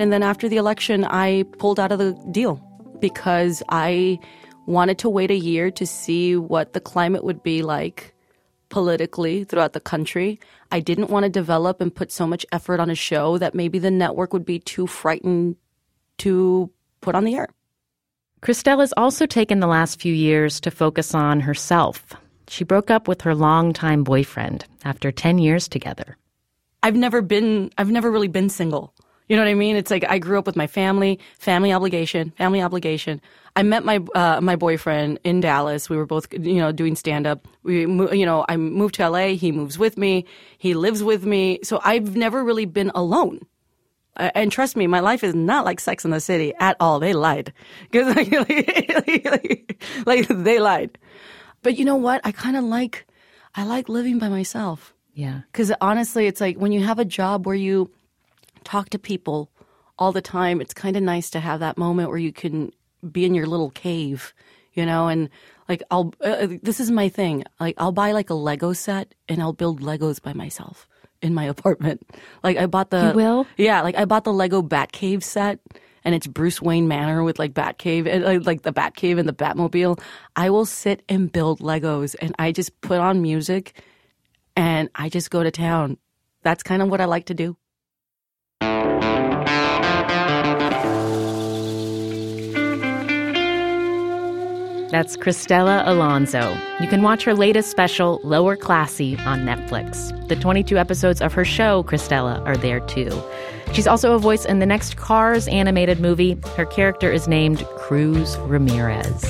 And 0.00 0.12
then 0.12 0.24
after 0.24 0.48
the 0.48 0.56
election, 0.56 1.04
I 1.04 1.44
pulled 1.58 1.78
out 1.78 1.92
of 1.92 2.00
the 2.00 2.14
deal 2.32 2.56
because 2.98 3.62
I 3.68 4.18
wanted 4.66 4.98
to 4.98 5.08
wait 5.08 5.30
a 5.30 5.36
year 5.36 5.70
to 5.70 5.86
see 5.86 6.34
what 6.34 6.72
the 6.72 6.80
climate 6.80 7.22
would 7.22 7.44
be 7.44 7.62
like 7.62 8.16
politically 8.70 9.44
throughout 9.44 9.72
the 9.72 9.78
country. 9.78 10.40
I 10.72 10.80
didn't 10.80 11.10
want 11.10 11.22
to 11.26 11.30
develop 11.30 11.80
and 11.80 11.94
put 11.94 12.10
so 12.10 12.26
much 12.26 12.44
effort 12.50 12.80
on 12.80 12.90
a 12.90 12.96
show 12.96 13.38
that 13.38 13.54
maybe 13.54 13.78
the 13.78 13.92
network 13.92 14.32
would 14.32 14.44
be 14.44 14.58
too 14.58 14.88
frightened 14.88 15.54
to 16.18 16.72
put 17.00 17.14
on 17.14 17.22
the 17.22 17.36
air. 17.36 17.50
Cristela's 18.42 18.92
also 18.96 19.24
taken 19.24 19.60
the 19.60 19.68
last 19.68 20.00
few 20.00 20.12
years 20.12 20.58
to 20.60 20.72
focus 20.72 21.14
on 21.14 21.38
herself. 21.38 22.12
She 22.48 22.64
broke 22.64 22.90
up 22.90 23.06
with 23.06 23.22
her 23.22 23.36
longtime 23.36 24.02
boyfriend 24.02 24.66
after 24.84 25.12
10 25.12 25.38
years 25.38 25.68
together. 25.68 26.16
I've 26.82 26.96
never 26.96 27.22
been, 27.22 27.70
I've 27.78 27.92
never 27.92 28.10
really 28.10 28.26
been 28.26 28.48
single. 28.48 28.92
You 29.28 29.36
know 29.36 29.44
what 29.44 29.50
I 29.50 29.54
mean? 29.54 29.76
It's 29.76 29.92
like 29.92 30.04
I 30.08 30.18
grew 30.18 30.40
up 30.40 30.46
with 30.46 30.56
my 30.56 30.66
family, 30.66 31.20
family 31.38 31.72
obligation, 31.72 32.32
family 32.32 32.60
obligation. 32.60 33.20
I 33.54 33.62
met 33.62 33.84
my 33.84 34.00
uh, 34.16 34.40
my 34.40 34.56
boyfriend 34.56 35.20
in 35.22 35.40
Dallas. 35.40 35.88
We 35.88 35.96
were 35.96 36.04
both, 36.04 36.26
you 36.32 36.56
know, 36.56 36.72
doing 36.72 36.96
stand 36.96 37.28
up. 37.28 37.46
We, 37.62 37.82
you 37.82 38.26
know, 38.26 38.44
I 38.48 38.56
moved 38.56 38.96
to 38.96 39.08
LA. 39.08 39.28
He 39.28 39.52
moves 39.52 39.78
with 39.78 39.96
me. 39.96 40.26
He 40.58 40.74
lives 40.74 41.04
with 41.04 41.24
me. 41.24 41.60
So 41.62 41.80
I've 41.84 42.16
never 42.16 42.42
really 42.42 42.66
been 42.66 42.90
alone 42.94 43.46
and 44.16 44.52
trust 44.52 44.76
me, 44.76 44.86
my 44.86 45.00
life 45.00 45.24
is 45.24 45.34
not 45.34 45.64
like 45.64 45.80
Sex 45.80 46.04
in 46.04 46.10
the 46.10 46.20
City 46.20 46.52
at 46.60 46.76
all. 46.80 47.00
They 47.00 47.12
lied. 47.12 47.52
Because 47.90 48.14
like, 48.14 48.30
like, 48.30 49.24
like, 49.24 49.84
like, 50.06 50.28
they 50.28 50.58
lied. 50.58 50.98
But 51.62 51.78
you 51.78 51.84
know 51.84 51.96
what? 51.96 52.20
I 52.24 52.32
kind 52.32 52.56
of 52.56 52.64
like, 52.64 53.06
I 53.54 53.64
like 53.64 53.88
living 53.88 54.18
by 54.18 54.28
myself. 54.28 54.94
Yeah. 55.14 55.42
Because 55.50 55.72
honestly, 55.80 56.26
it's 56.26 56.40
like 56.40 56.56
when 56.56 56.72
you 56.72 56.82
have 56.84 56.98
a 56.98 57.04
job 57.04 57.46
where 57.46 57.56
you 57.56 57.90
talk 58.64 58.90
to 58.90 58.98
people 58.98 59.50
all 59.98 60.12
the 60.12 60.22
time, 60.22 60.60
it's 60.60 60.74
kind 60.74 60.96
of 60.96 61.02
nice 61.02 61.30
to 61.30 61.40
have 61.40 61.60
that 61.60 61.78
moment 61.78 62.08
where 62.08 62.18
you 62.18 62.32
can 62.32 62.72
be 63.10 63.24
in 63.24 63.34
your 63.34 63.46
little 63.46 63.70
cave, 63.70 64.32
you 64.72 64.86
know, 64.86 65.08
and 65.08 65.28
like 65.68 65.82
I'll, 65.90 66.14
uh, 66.24 66.28
uh 66.28 66.48
this 66.62 66.80
is 66.80 66.90
my 66.90 67.08
thing. 67.08 67.44
Like 67.60 67.74
I'll 67.78 67.92
buy 67.92 68.12
like 68.12 68.30
a 68.30 68.34
Lego 68.34 68.72
set 68.72 69.14
and 69.28 69.42
I'll 69.42 69.52
build 69.52 69.80
Legos 69.80 70.20
by 70.20 70.32
myself 70.32 70.88
in 71.22 71.34
my 71.34 71.44
apartment. 71.54 72.02
Like 72.42 72.56
I 72.56 72.66
bought 72.66 72.90
the 72.90 73.08
You 73.08 73.16
will? 73.16 73.46
Yeah, 73.56 73.82
like 73.82 73.96
I 73.96 74.04
bought 74.04 74.24
the 74.24 74.32
Lego 74.32 74.62
Batcave 74.62 75.22
set 75.22 75.60
and 76.04 76.14
it's 76.14 76.26
Bruce 76.26 76.60
Wayne 76.60 76.88
Manor 76.88 77.22
with 77.22 77.38
like 77.38 77.54
Batcave 77.54 78.06
and 78.06 78.44
like 78.44 78.62
the 78.62 78.72
Batcave 78.72 79.18
and 79.18 79.28
the 79.28 79.32
Batmobile. 79.32 80.00
I 80.36 80.50
will 80.50 80.66
sit 80.66 81.02
and 81.08 81.30
build 81.30 81.60
Legos 81.60 82.14
and 82.20 82.34
I 82.38 82.52
just 82.52 82.80
put 82.80 82.98
on 82.98 83.22
music 83.22 83.80
and 84.56 84.90
I 84.94 85.08
just 85.08 85.30
go 85.30 85.42
to 85.42 85.50
town. 85.50 85.98
That's 86.42 86.62
kind 86.62 86.82
of 86.82 86.88
what 86.88 87.00
I 87.00 87.06
like 87.06 87.26
to 87.26 87.34
do. 87.34 87.56
That's 94.92 95.16
Cristela 95.16 95.82
Alonzo. 95.88 96.54
You 96.78 96.86
can 96.86 97.00
watch 97.00 97.24
her 97.24 97.32
latest 97.32 97.70
special, 97.70 98.20
Lower 98.22 98.56
Classy, 98.56 99.16
on 99.20 99.40
Netflix. 99.40 100.12
The 100.28 100.36
22 100.36 100.76
episodes 100.76 101.22
of 101.22 101.32
her 101.32 101.46
show, 101.46 101.82
Cristela, 101.84 102.44
are 102.46 102.58
there 102.58 102.80
too. 102.80 103.10
She's 103.72 103.86
also 103.86 104.14
a 104.14 104.18
voice 104.18 104.44
in 104.44 104.58
the 104.58 104.66
next 104.66 104.98
Cars 104.98 105.48
animated 105.48 105.98
movie. 105.98 106.36
Her 106.58 106.66
character 106.66 107.10
is 107.10 107.26
named 107.26 107.64
Cruz 107.78 108.36
Ramirez. 108.40 109.22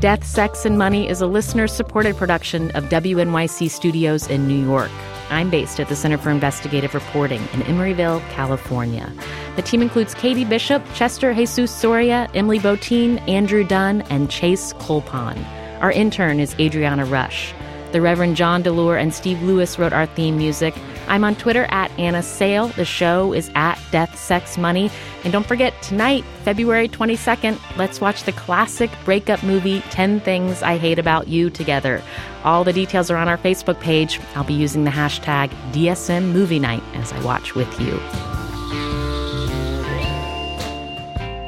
Death, 0.00 0.26
Sex, 0.26 0.64
and 0.64 0.76
Money 0.76 1.08
is 1.08 1.20
a 1.20 1.28
listener 1.28 1.68
supported 1.68 2.16
production 2.16 2.72
of 2.72 2.86
WNYC 2.86 3.70
Studios 3.70 4.28
in 4.28 4.48
New 4.48 4.60
York. 4.66 4.90
I'm 5.30 5.50
based 5.50 5.78
at 5.78 5.88
the 5.88 5.96
Center 5.96 6.18
for 6.18 6.30
Investigative 6.30 6.94
Reporting 6.94 7.40
in 7.40 7.60
Emeryville, 7.62 8.20
California. 8.30 9.12
The 9.56 9.62
team 9.62 9.82
includes 9.82 10.14
Katie 10.14 10.44
Bishop, 10.44 10.82
Chester 10.94 11.32
Jesus 11.32 11.70
Soria, 11.70 12.28
Emily 12.34 12.58
Botein, 12.58 13.18
Andrew 13.28 13.62
Dunn, 13.62 14.02
and 14.02 14.30
Chase 14.30 14.72
Colpon. 14.74 15.38
Our 15.80 15.92
intern 15.92 16.40
is 16.40 16.56
Adriana 16.58 17.04
Rush. 17.04 17.54
The 17.92 18.00
Reverend 18.00 18.34
John 18.34 18.64
DeLore 18.64 19.00
and 19.00 19.14
Steve 19.14 19.40
Lewis 19.42 19.78
wrote 19.78 19.92
our 19.92 20.06
theme 20.06 20.36
music. 20.36 20.74
I'm 21.06 21.22
on 21.22 21.36
Twitter 21.36 21.66
at 21.70 21.92
Anna 21.96 22.24
Sale. 22.24 22.68
The 22.68 22.84
show 22.84 23.32
is 23.32 23.52
at 23.54 23.78
Death, 23.92 24.18
Sex, 24.18 24.58
Money. 24.58 24.90
And 25.22 25.32
don't 25.32 25.46
forget, 25.46 25.80
tonight, 25.80 26.24
February 26.42 26.88
22nd, 26.88 27.56
let's 27.76 28.00
watch 28.00 28.24
the 28.24 28.32
classic 28.32 28.90
breakup 29.04 29.44
movie 29.44 29.80
10 29.90 30.18
Things 30.18 30.60
I 30.64 30.76
Hate 30.76 30.98
About 30.98 31.28
You 31.28 31.50
together. 31.50 32.02
All 32.42 32.64
the 32.64 32.72
details 32.72 33.12
are 33.12 33.16
on 33.16 33.28
our 33.28 33.38
Facebook 33.38 33.78
page. 33.78 34.18
I'll 34.34 34.42
be 34.42 34.54
using 34.54 34.82
the 34.82 34.90
hashtag 34.90 35.50
DSM 35.70 36.32
Movie 36.32 36.58
Night 36.58 36.82
as 36.94 37.12
I 37.12 37.22
watch 37.22 37.54
with 37.54 37.80
you. 37.80 38.00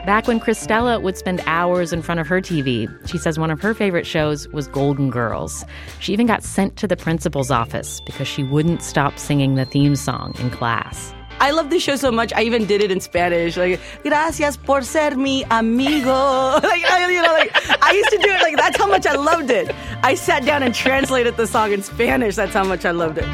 Back 0.06 0.28
when 0.28 0.38
Cristela 0.38 1.02
would 1.02 1.18
spend 1.18 1.42
hours 1.46 1.92
in 1.92 2.00
front 2.00 2.20
of 2.20 2.28
her 2.28 2.40
TV, 2.40 2.86
she 3.08 3.18
says 3.18 3.40
one 3.40 3.50
of 3.50 3.60
her 3.60 3.74
favorite 3.74 4.06
shows 4.06 4.46
was 4.50 4.68
Golden 4.68 5.10
Girls. 5.10 5.64
She 5.98 6.12
even 6.12 6.28
got 6.28 6.44
sent 6.44 6.76
to 6.76 6.86
the 6.86 6.96
principal's 6.96 7.50
office 7.50 8.00
because 8.02 8.28
she 8.28 8.44
wouldn't 8.44 8.84
stop 8.84 9.18
singing 9.18 9.56
the 9.56 9.64
theme 9.64 9.96
song 9.96 10.32
in 10.38 10.50
class. 10.50 11.12
I 11.40 11.50
love 11.50 11.70
this 11.70 11.82
show 11.82 11.96
so 11.96 12.12
much. 12.12 12.32
I 12.36 12.42
even 12.42 12.66
did 12.66 12.82
it 12.82 12.92
in 12.92 13.00
Spanish, 13.00 13.56
like 13.56 13.80
"Gracias 14.04 14.56
por 14.56 14.82
ser 14.82 15.16
mi 15.16 15.42
amigo." 15.50 16.12
like 16.62 16.84
I, 16.84 17.10
you 17.10 17.20
know, 17.20 17.32
like 17.32 17.50
I 17.82 17.90
used 17.90 18.10
to 18.10 18.18
do 18.18 18.30
it. 18.30 18.40
Like 18.42 18.56
that's 18.56 18.76
how 18.78 18.86
much 18.86 19.06
I 19.06 19.16
loved 19.16 19.50
it. 19.50 19.74
I 20.04 20.14
sat 20.14 20.44
down 20.44 20.62
and 20.62 20.72
translated 20.72 21.36
the 21.36 21.48
song 21.48 21.72
in 21.72 21.82
Spanish. 21.82 22.36
That's 22.36 22.54
how 22.54 22.62
much 22.62 22.84
I 22.84 22.92
loved 22.92 23.18
it. 23.18 23.26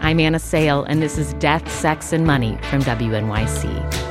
I'm 0.00 0.20
Anna 0.20 0.38
Sale, 0.38 0.84
and 0.84 1.02
this 1.02 1.18
is 1.18 1.34
Death, 1.34 1.70
Sex, 1.70 2.14
and 2.14 2.26
Money 2.26 2.58
from 2.70 2.80
WNYC. 2.80 4.05